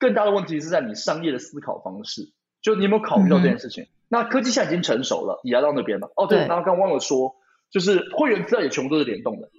[0.05, 2.21] 更大的问题是在你商业的思考方式。
[2.61, 3.83] 就你有没有考虑到这件事情？
[3.85, 6.11] 嗯、那科技现在已经成熟了，你来到那边了。
[6.15, 7.35] 哦，对，然后刚刚忘了说，
[7.71, 9.49] 就是会员资料也全部都是联动的。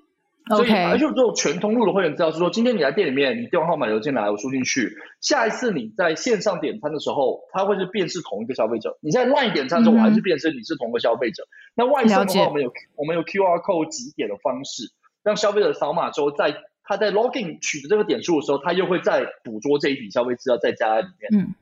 [0.56, 4.96] 所以，而且做全通路的会员资料是说，今天你来店里面，你电话号码留进来，我输进去。
[5.20, 8.96] 下一次你在线上点餐的时候，它会是辨识同一个消费者。
[9.00, 11.42] 你在 LINE 点餐的时候，我还是辨识你是同一个消费者。
[11.42, 14.90] 嗯、那外送的话，我们有我们有 QR code 集点的方式，
[15.24, 16.56] 让消费者扫码之后再。
[16.86, 21.42] 他在 login 取得这个点数的时候，他又会再捕捉这一笔消费资料再加在里面。
[21.42, 21.54] 嗯，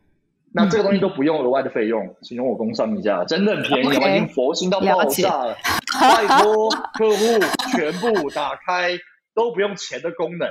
[0.53, 5.57] 那这个东西都不用额外的费用，请容我工商一下，真的很便宜，我已经佛心到爆炸了。
[6.01, 7.25] 拜托客户
[7.71, 8.99] 全部打开，
[9.35, 10.49] 都不用钱的功能，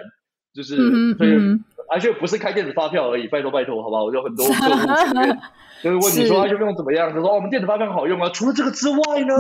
[0.56, 0.76] 就是
[1.18, 1.32] 所以
[1.92, 4.06] 而且不是开电子发票而已，拜托拜托，好不好？
[4.06, 4.88] 我有很多客户
[5.84, 9.36] 就是问你说他用用怎么样，他说我们电子发票很好用啊，除了这个之外呢，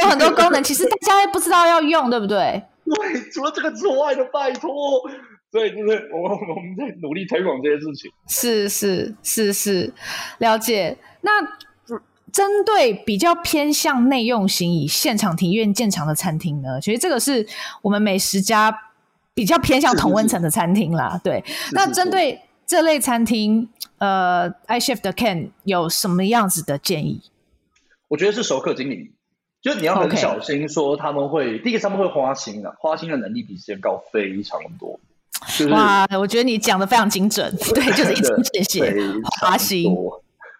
[0.00, 2.62] 有很多功能，其实大家也不知道要用，对不对？
[2.94, 4.70] 对，除了这个之外的，拜托，
[5.50, 8.10] 所以就是我我们在努力推广这些事情。
[8.26, 9.92] 是是是是，
[10.38, 10.96] 了解。
[11.20, 11.30] 那
[12.30, 16.80] 针对比较偏向内用型以现场庭院见长的餐厅呢？
[16.80, 17.46] 其实这个是
[17.82, 18.92] 我们美食家
[19.34, 21.18] 比较偏向同温层的餐厅啦。
[21.24, 27.22] 对，是是是，那针对这类餐厅，呃，iChef 的 Ken 有什么样子的建议？
[28.08, 29.10] 我觉得是熟客经营，
[29.60, 34.98] 就是你要很小心，说他们会.第一个他们会花心的，花心的能力比时间高非常多。
[35.56, 38.94] 就是、哇，我觉得你讲的非常精准， 对，就是一针见血，
[39.40, 39.94] 花心，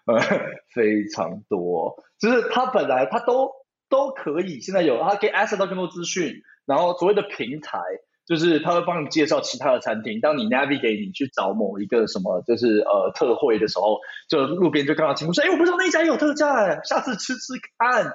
[0.05, 0.19] 呃，
[0.73, 3.51] 非常多，就是他本来他都
[3.89, 7.79] 都可以，现在有他可以 access 到更多资讯，然后所谓的平台，
[8.25, 18.09] 就是他会帮你介绍其他的餐厅，当你 navigate 你去找某一个什么，就是呃特惠的时候，就路边就看到情况说，哎，我不知道那家有特价，下次吃吃看，就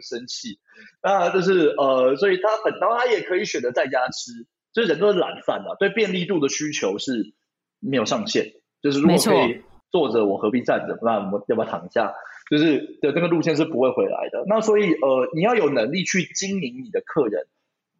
[0.00, 0.58] 生气，
[1.02, 4.46] 那就是呃，所以他很，然后他也可以选择在家吃。
[4.72, 7.34] 就是人都是懒散的，对便利度的需求是
[7.80, 8.52] 没有上限。
[8.80, 10.96] 就是如果可以坐着，我何必站着？
[11.02, 12.14] 那我们要不要躺下？
[12.48, 14.44] 就是的这个路线是不会回来的。
[14.46, 17.48] 那所以呃，你要有能力去经营你的客人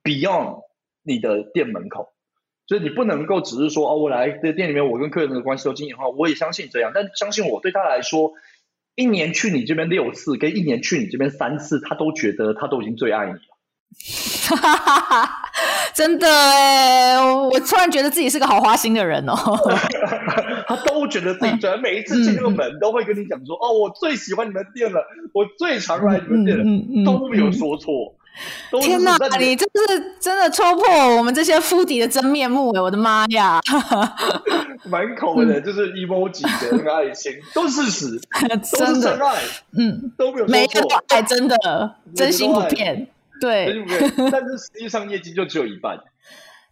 [0.05, 0.63] ，beyond
[1.03, 2.13] 你的店门口。
[2.69, 6.09] 就是你不能够只是说哦，我来这店里面，我跟客人的关系都经营好。
[6.11, 8.33] 我也相信这样，但相信我对他来说，
[9.01, 13.39] 一年去你这边六次，跟一年去你这边三次，他都觉得他都已经最爱你了。
[14.49, 15.51] 哈哈哈哈
[15.95, 19.35] 真的哎，我突然觉得自己是个好花心的人哦。
[20.69, 26.65] 他都觉得自己准，每一次进这个门都会跟你讲说：“哦，我最喜欢你们店了，我最常来你们店了，
[27.05, 28.15] 都没有说错。”
[28.81, 32.81] 天哪，你这是真的戳破我们这些 foodie 的真面目哎！
[32.81, 33.61] 我的妈呀，
[34.89, 38.21] 满口的就是 emoji 的 那个爱心，都是事实，
[38.79, 39.43] 都是真爱，
[39.77, 43.09] 嗯，都没有说错，每个都爱，真的，真心不骗。
[43.41, 43.75] 对，
[44.31, 45.99] 但是实际上业绩就只有一半，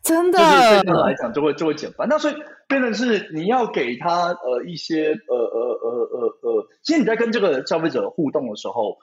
[0.02, 2.06] 真的，对他来讲就会就会减半。
[2.08, 2.34] 那所以
[2.66, 8.98] 变成是你要给他呃一些呃呃呃呃呃，其实你在跟这个消费者互动的时候，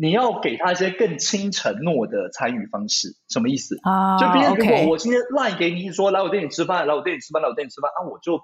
[0.00, 3.08] 你要给他一些更轻承诺的参与方式。
[3.28, 4.16] 什么意思啊？
[4.16, 8.40] 就比如如果我今天 line 给你说来我店里吃饭，来我店里吃饭，来我店里吃饭，啊，我就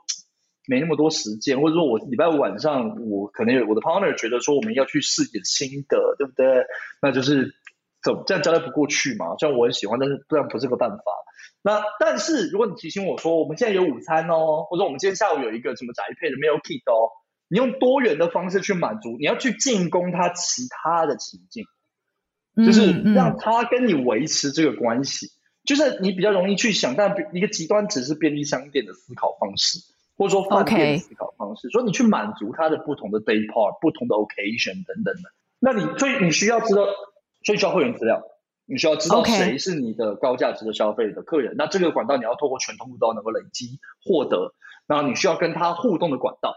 [0.69, 6.67] 没那么多时间，或者说我礼拜五晚上我可能有我的 partner 觉得说我们要去试点新的，对不对？
[7.01, 7.55] 那就是
[8.05, 8.13] 怎。
[8.27, 9.35] 这样交代不过去嘛？
[9.39, 11.03] 虽然我很喜欢，但是这样不是个办法。
[11.63, 17.11] 那但是如果你提醒我说，我们现在有午餐哦，或者我们今天下午有一个什么宅配的 meal kit 哦，
[17.49, 21.65] 你用多元的方式去满足，你要去进攻他其他的情境，
[22.57, 25.27] 就是让他跟你维持这个关系。
[25.27, 29.79] 嗯嗯、就是你比较容易去想，但一个极端只是便利商店的思考方式，
[30.17, 35.31] 或者说饭店的思考方式以你去满足他的不同的 day part、不同的 occasion 等等的。
[35.59, 36.83] 那你所以你需要知道。
[37.45, 38.25] 所以需要会员资料，
[38.65, 41.55] 你需要知道谁是你的高价值的消费的客人。
[41.57, 44.53] 那这个管道你要透过全通路都能够累积获得。
[44.89, 46.57] 然后你需要跟他互动的管道。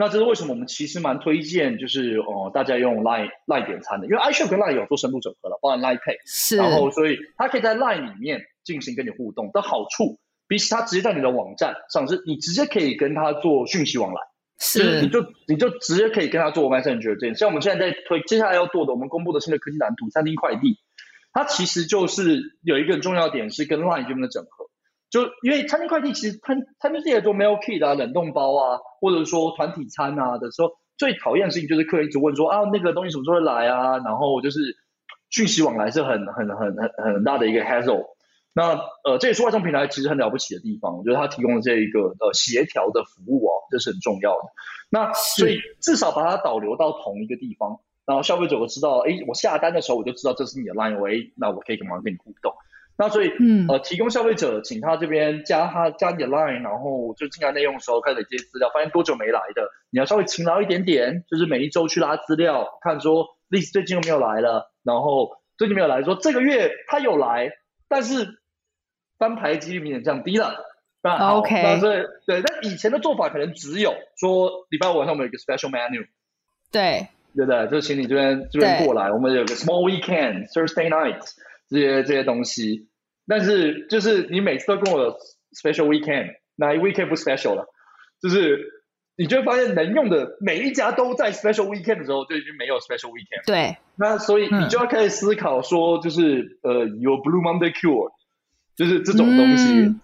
[0.00, 6.16] 那这是为什么我们其实蛮推荐，就是哦、呃，大家用 Line Line 点餐的，因为 iChef 跟 Line 有做深度整合了，包含 Line Pay。
[6.24, 6.56] 是。
[6.56, 14.20] 然后所以它可以在 Line 里面进行跟你互动的好处，比起它直接在你的网站上，是你直接可以跟他做讯息往来。
[14.60, 20.78] 是，你就你就直接可以跟他做 Messenger 这样，像我们现在在推，接下来要做的，我们公布的新的科技蓝图，餐厅快递，
[21.32, 24.57] 它其实就是有一个很重要点是跟 Line 这边的整合，
[25.10, 34.76] 就因为餐厅快递其实餐餐厅也做 Meal Kit 啊、冷冻包啊，或者说团体餐啊的时候，最讨厌的事情就是客人一直问说啊那个东西什么时候会来啊，然后就是
[35.30, 38.04] 讯息往来是很很很很很大的一个 hassle。
[38.54, 44.44] 那呃，这也是外送平台其实很了不起的地方，我觉得它提供的这一个呃协调的服务哦，这是很重要的。
[44.90, 52.52] 那所以至少把它导流到同一个地方，然后消费者会知道，哎，我下单的时候我就知道这是你的 line，喂，那我可以马上跟你互动。
[52.98, 67.52] 那所以嗯呃，提供消费者请他这边加他加你的 line，然后就进来内用的时候开始累积资料，发现多久没来的，你要稍微勤劳一点点，就是每一周去拉资料，看说 Liz 最近有没有来了，然后最近没有来说这个月他有来，
[67.88, 68.38] 但是。
[69.18, 70.64] 翻牌几率明显降低了，
[71.02, 71.60] 那好，Okay.
[71.60, 76.06] 那所以对，但以前的做法可能只有说礼拜五晚上我们有一个 special menu，
[76.70, 77.66] 对，对不对？
[77.66, 81.18] 就请你这边这边过来，我们有个 small weekend Thursday night
[81.68, 82.88] 这些这些东西，
[83.26, 85.18] 但是就是你每次都跟我
[85.52, 87.66] special weekend，哪一 weekend 不 special 了？
[88.20, 88.58] 就是
[89.16, 98.10] 你就会发现能用的每一家都在 special weekend 的时候就已经没有 special weekend，对，那所以你就要开始思考说，就是、嗯、呃有 Blue Monday cure。
[98.76, 100.00] 就是这种东西，嗯、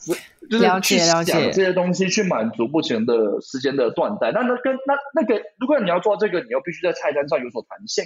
[0.50, 4.32] 就是去想这些东西，去满足目前的时间的断代。
[4.32, 8.04] 那那跟那那个，如果你要做这个，你要必须在菜单上有所弹性，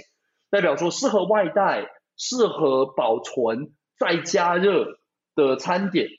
[0.51, 1.87] 代表说适合外带、
[2.19, 4.99] 适合保存、再加热
[5.33, 6.09] 的餐点。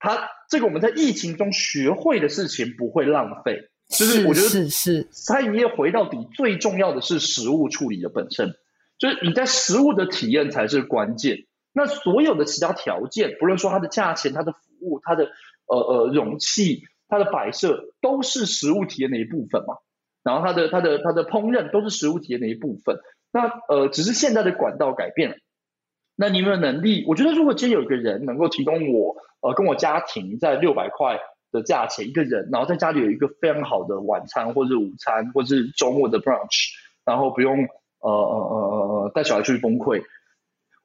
[0.00, 3.68] 它这个我们在疫情中学会的事情不会浪费。
[3.88, 8.54] 就是我觉得是是餐饮业回到底最重要的是食物处理的本身，
[8.98, 11.46] 就是你在食物的体验才是关键。
[11.74, 15.30] 那所有的其他条件，不论说它的价钱、它的服务、它的
[15.66, 19.74] 呃呃容器、它的摆设都是食物体验的一部分嘛。
[20.22, 22.96] 然后它的它的它的烹饪都是食物体验的一部分。
[23.32, 25.36] 那呃，只是现在的管道改变了。
[26.14, 27.04] 那你有没有能力？
[27.08, 31.18] 我觉得如果今天有一个人能够提供我呃跟我家庭在六百块
[31.50, 36.68] 的价钱一个人，然后在家里有一个非常好的晚餐或者午餐或者是周末的 brunch，
[37.04, 37.66] 然后不用
[38.00, 40.02] 呃呃呃呃带小孩出去崩溃，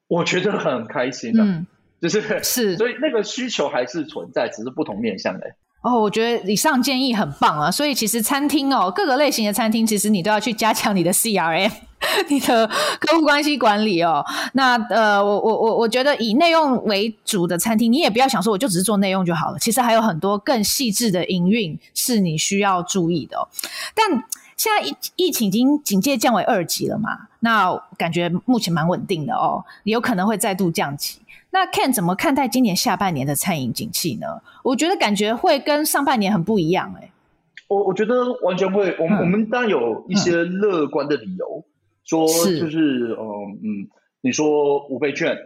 [0.08, 1.44] 我觉得很开心的。
[1.44, 1.66] 嗯，
[2.00, 5.46] 就是是，所以那个需求还是存在，只是不同面向的。
[5.82, 7.70] 哦，我觉得以上建议很棒啊！
[7.70, 11.70] 所以其实餐厅哦，各个类型的餐厅，其实你都要去加强你的 CRM，
[12.28, 12.66] 你的
[13.00, 14.24] 客户关系管理哦。
[14.54, 23.48] 那呃，我我我我觉得以内用为主的餐厅，你也不要想说我就只是做内用就好了，其实还有很多更细致的营运是你需要注意的哦。
[23.94, 24.24] 但
[24.56, 27.28] 现在疫疫情已经警戒降为二级了嘛？
[27.40, 31.20] 那感觉目前蛮稳定的哦，有可能会再度降级。
[31.50, 34.26] 那 Ken 怎么看待今年下半年的餐饮景气呢？
[34.62, 37.12] 我觉得感觉会跟上半年很不一样哎、欸。
[37.68, 41.67] 我我觉得完全会，我们、嗯、我们当然有一些乐观的理由，嗯、
[42.08, 43.88] 说就是嗯嗯，
[44.22, 45.36] 你说五倍券，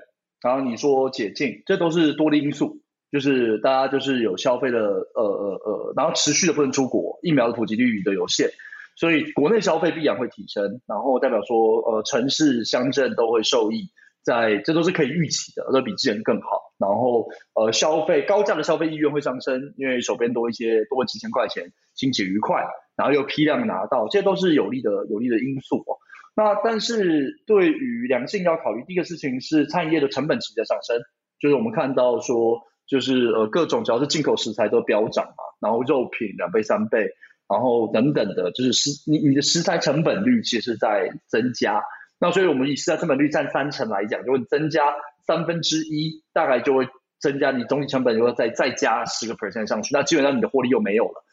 [0.40, 4.78] 然后你说解禁，这都是多的因素，就是大家就是有消费的
[5.14, 8.48] 呃呃呃，然后持续的不能出国，疫苗的普及率的有限，
[8.96, 13.90] 所以国内消费必然会提升，然后代表说呃城市乡镇都会受益。
[14.24, 16.46] 在这都是可以预期的，都比之前更好。
[16.78, 22.62] 然后，呃，消费高价的消费意愿会上升，因为手边多一些，多几千块钱，心情愉快，
[22.94, 25.98] 然后又批量拿到，这些都是有利的有利的因素哦。
[26.34, 31.00] 那但是对于良性要考虑，第一个事情是餐饮业的成本其实在上升，
[31.38, 37.10] 就是我们看到说，就是呃各种只要是进口食材都飙涨嘛，然后肉品两倍三倍，
[37.48, 41.82] 然后等等的，就是食你你的食材成本率其实在增加。
[42.18, 44.94] 那所以，我们以食材成本率占三成来讲，就会增加
[45.26, 51.24] 三分之一，大概就会增加你总体成本，如果再再加十个 percent 上去，那基本上你的获利又没有了。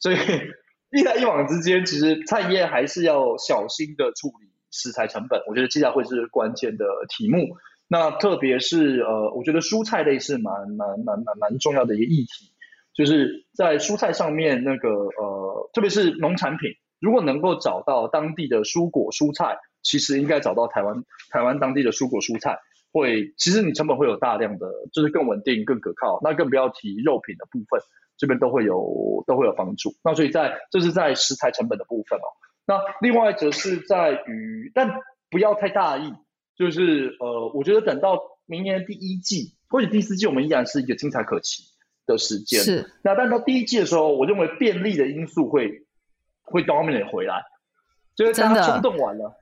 [0.00, 0.16] 所以
[0.90, 5.42] 一来一往之间，其实餐饮业还是要小心的处理食材成本。
[5.46, 7.56] 我觉得接下来会是关键的题目。
[7.88, 12.52] 那特别是呃，我觉得蔬菜类是蛮蛮蛮蛮蛮重要的一个议题，
[12.94, 16.70] 就是在蔬菜上面那个呃，特别是农产品，
[17.00, 19.58] 如果能够找到当地的蔬果蔬菜。
[19.80, 22.58] 其实应该找到台湾台湾当地的蔬果蔬菜，
[22.92, 26.20] 会其实你成本会有大量的，就是更稳定、更可靠。
[26.22, 27.80] 那更不要提肉品的部分，
[28.18, 29.94] 这边都会有都会有帮助。
[30.04, 32.28] 那所以在这是在食材成本的部分哦。
[32.66, 35.00] 那另外则是在于，但
[35.30, 36.12] 不要太大意，
[36.54, 41.62] 就是呃，我觉得等到明年第一季或者第四季，我们依然是一个精彩可期
[42.04, 42.60] 的时间。
[42.60, 42.90] 是。
[43.02, 45.86] 那但到第一季的时候，我认为便利的因素会
[46.42, 47.42] 会 dominate 回来，
[48.14, 49.32] 就是大家冲动完了。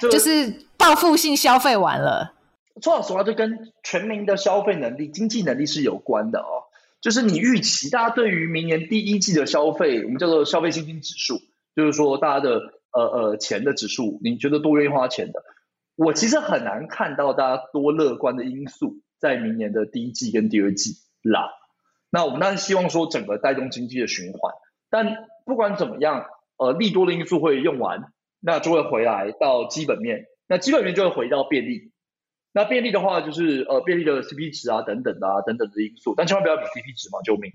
[0.00, 2.34] 就，就是报复性消费完了。
[2.82, 6.65] 说老实话，这跟全民的消费能力、经济能力是有关的哦。
[7.00, 11.38] 就是你预期大家对于明年第一季的消费，我们叫做消费信心指数，
[11.74, 12.60] 就是说大家的
[12.92, 15.42] 呃呃钱的指数，你觉得多愿意花钱的？
[15.94, 21.50] 我其实很难看到大家多乐观的因素在明年的第一季跟第二季啦。
[22.10, 24.54] 那我们当然希望说整个带动经济的循环，
[24.90, 26.26] 但不管怎么样，
[26.56, 28.12] 呃，利多的因素会用完。
[28.38, 31.90] 那就会回来到基本面，那基本面就会回到便利。
[32.56, 37.52] 那便利的话，就是呃便利的 CP 值啊等等的啊等等的因素，但千万不要比 CP 值嘛，救命。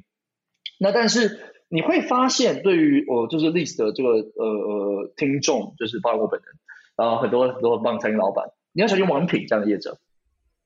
[0.78, 1.40] 那但是
[1.70, 6.54] 你会发现，对于我、呃、就是 list 的这个呃呃听众，就是包括我本人，
[6.96, 9.98] 然后很多很多很棒餐饮老板，你要小心王品这样的业者，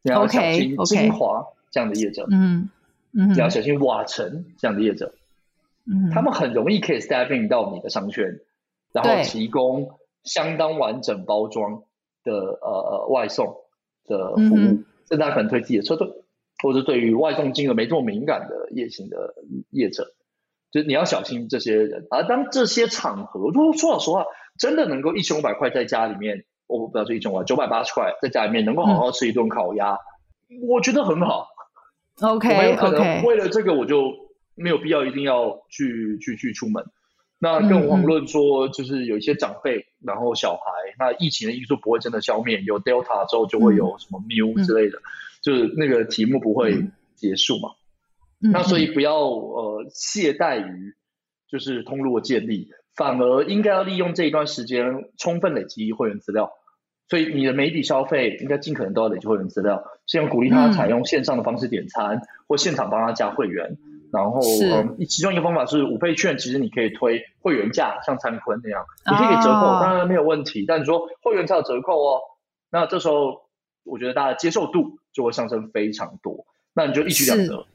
[0.02, 2.70] 你要小心精华这样的业者，嗯
[3.14, 5.16] 嗯，你要小心瓦城这样的业者，
[5.90, 8.42] 嗯，他们很容易可以 step in 到你的商圈，
[8.92, 9.98] 然后提供。
[10.26, 11.84] 相当完整包装
[12.24, 13.58] 的呃呃外送
[14.08, 16.08] 的服务，甚至他可能推自己的车队，
[16.62, 19.36] 或者对于外送金额没这么敏感的夜行的
[19.70, 20.14] 业者，
[20.72, 22.08] 就是你要小心这些人。
[22.10, 24.26] 而当这些场合，如果说老实话，
[24.58, 29.98] 真的能够一千五百块在家里面，我不要说一千五百，九百八十块在家里面能够好好吃一顿烤鸭，
[30.50, 31.48] 嗯，我觉得很好。
[32.22, 34.14] OK 我有可能为了这个我就
[34.56, 36.86] 没有必要一定要去去去出门。
[37.46, 40.62] 那更遑论说，就是有一些长辈，嗯、然后小孩，
[40.98, 45.06] 那疫情的因素不会真的消灭，有 Delta 之后就会有什么 Mu 之类的，嗯、
[45.44, 47.70] 就是那个题目不会结束嘛。
[48.42, 50.96] 嗯、那所以不要呃懈怠于
[51.48, 56.52] 就是通路的建立，反而应该要利用这一段时间充分累积会员资料。
[57.08, 63.78] 所以你的每笔消费应该尽可能都要累积会员资料，先鼓励他采用线上的方式点餐，嗯、或现场帮他加会员。
[64.12, 70.66] 然后，嗯，其中一个方法是五倍券，其实你可以推会员价，像参坤那样，你可以给折扣，当然没有问题。
[70.68, 72.22] 但你说会员才有折扣哦，
[72.70, 73.50] 那这时候
[73.84, 77.66] 我觉得大家的接受度就会上升非常多，那你就一举两得。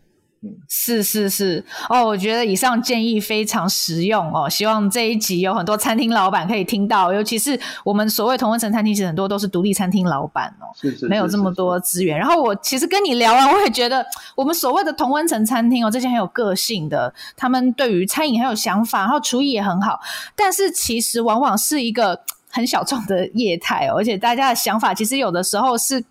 [0.42, 12.16] 嗯，是是是哦，我觉得以上建议非常实用哦，希望这一集有很多餐厅老板可以听到，尤其是我们所谓同温层餐厅，其实很多都是独立餐厅老板哦，是是，是，没有这么多资源。
[12.18, 14.02] 然后我其实跟你聊完，我也觉得
[14.34, 20.00] 我们所谓的同温层餐厅哦，这些很有个性的，他们对于餐饮很有想法，然后厨艺也很好，
[20.34, 22.18] 但是其实往往是一个
[22.48, 26.02] 很小众的业态哦，而且大家的想法其实有的时候是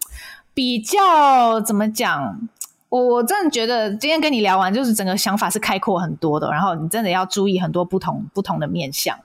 [0.53, 2.47] 比较怎么讲？
[2.89, 9.17] 我我真的觉得今天跟你聊完，就是整个想法是开阔很多的，然后你真的要注意很多不同不同的面向。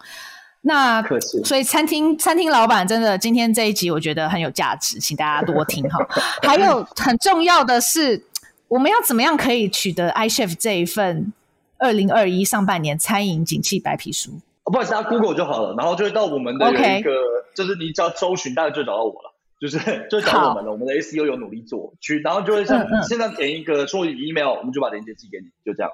[0.67, 1.03] 那
[1.45, 5.99] 所以餐厅餐厅老板真的今天这一集我觉得很有价值，请大家多听哈。
[6.43, 8.25] 还有很重要的是，
[8.69, 11.33] 我们要怎么样可以取得 iChef 这一份
[11.77, 14.41] 二零二一上半年餐饮景气白皮书？
[14.65, 17.15] 不好意思，大家 Google 就好了，然后就会到我们的有一个，Okay.
[17.55, 19.34] 就是你只要搜寻，大概就找到我了。
[19.65, 25.91] 就是就找我们了，我们的 SEO 有努力做去，然后就会像现在填一个说 email，我们就把链接寄给你，就这样。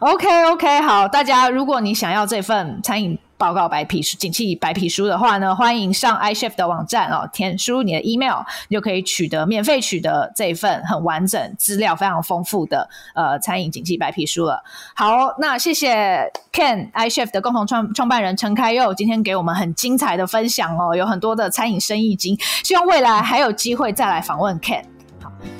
[0.00, 3.16] OK OK，好，大家如果你想要这份餐饮。
[3.36, 14.62] 报告白皮书，景气白皮书的话呢，欢迎上 iChef 的网站哦，填输入你的 email，你就可以取得免费取得这一份很完整、资料非常丰富的呃餐饮景气白皮书了。
[14.94, 24.93] 好，那谢谢 Ken iChef 的共同创创办人陈开佑今天给我们很精彩的分享哦，有很多的餐饮生意经，希望未来还有机会再来访问 Ken。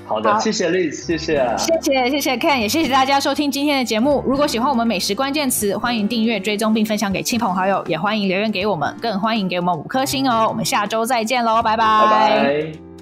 [0.07, 4.23] 好的，好谢谢 Liz，谢谢，谢谢谢谢 Ken，也谢谢大家收听今天的节目。
[4.27, 10.47] 如果喜欢我们美食关键词，欢迎订阅、追踪并分享给亲朋好友，也欢迎留言给我们，更欢迎给我们五颗星哦。
[10.49, 11.85] 我们下周再见喽，拜拜。
[11.85, 12.94] 拜拜。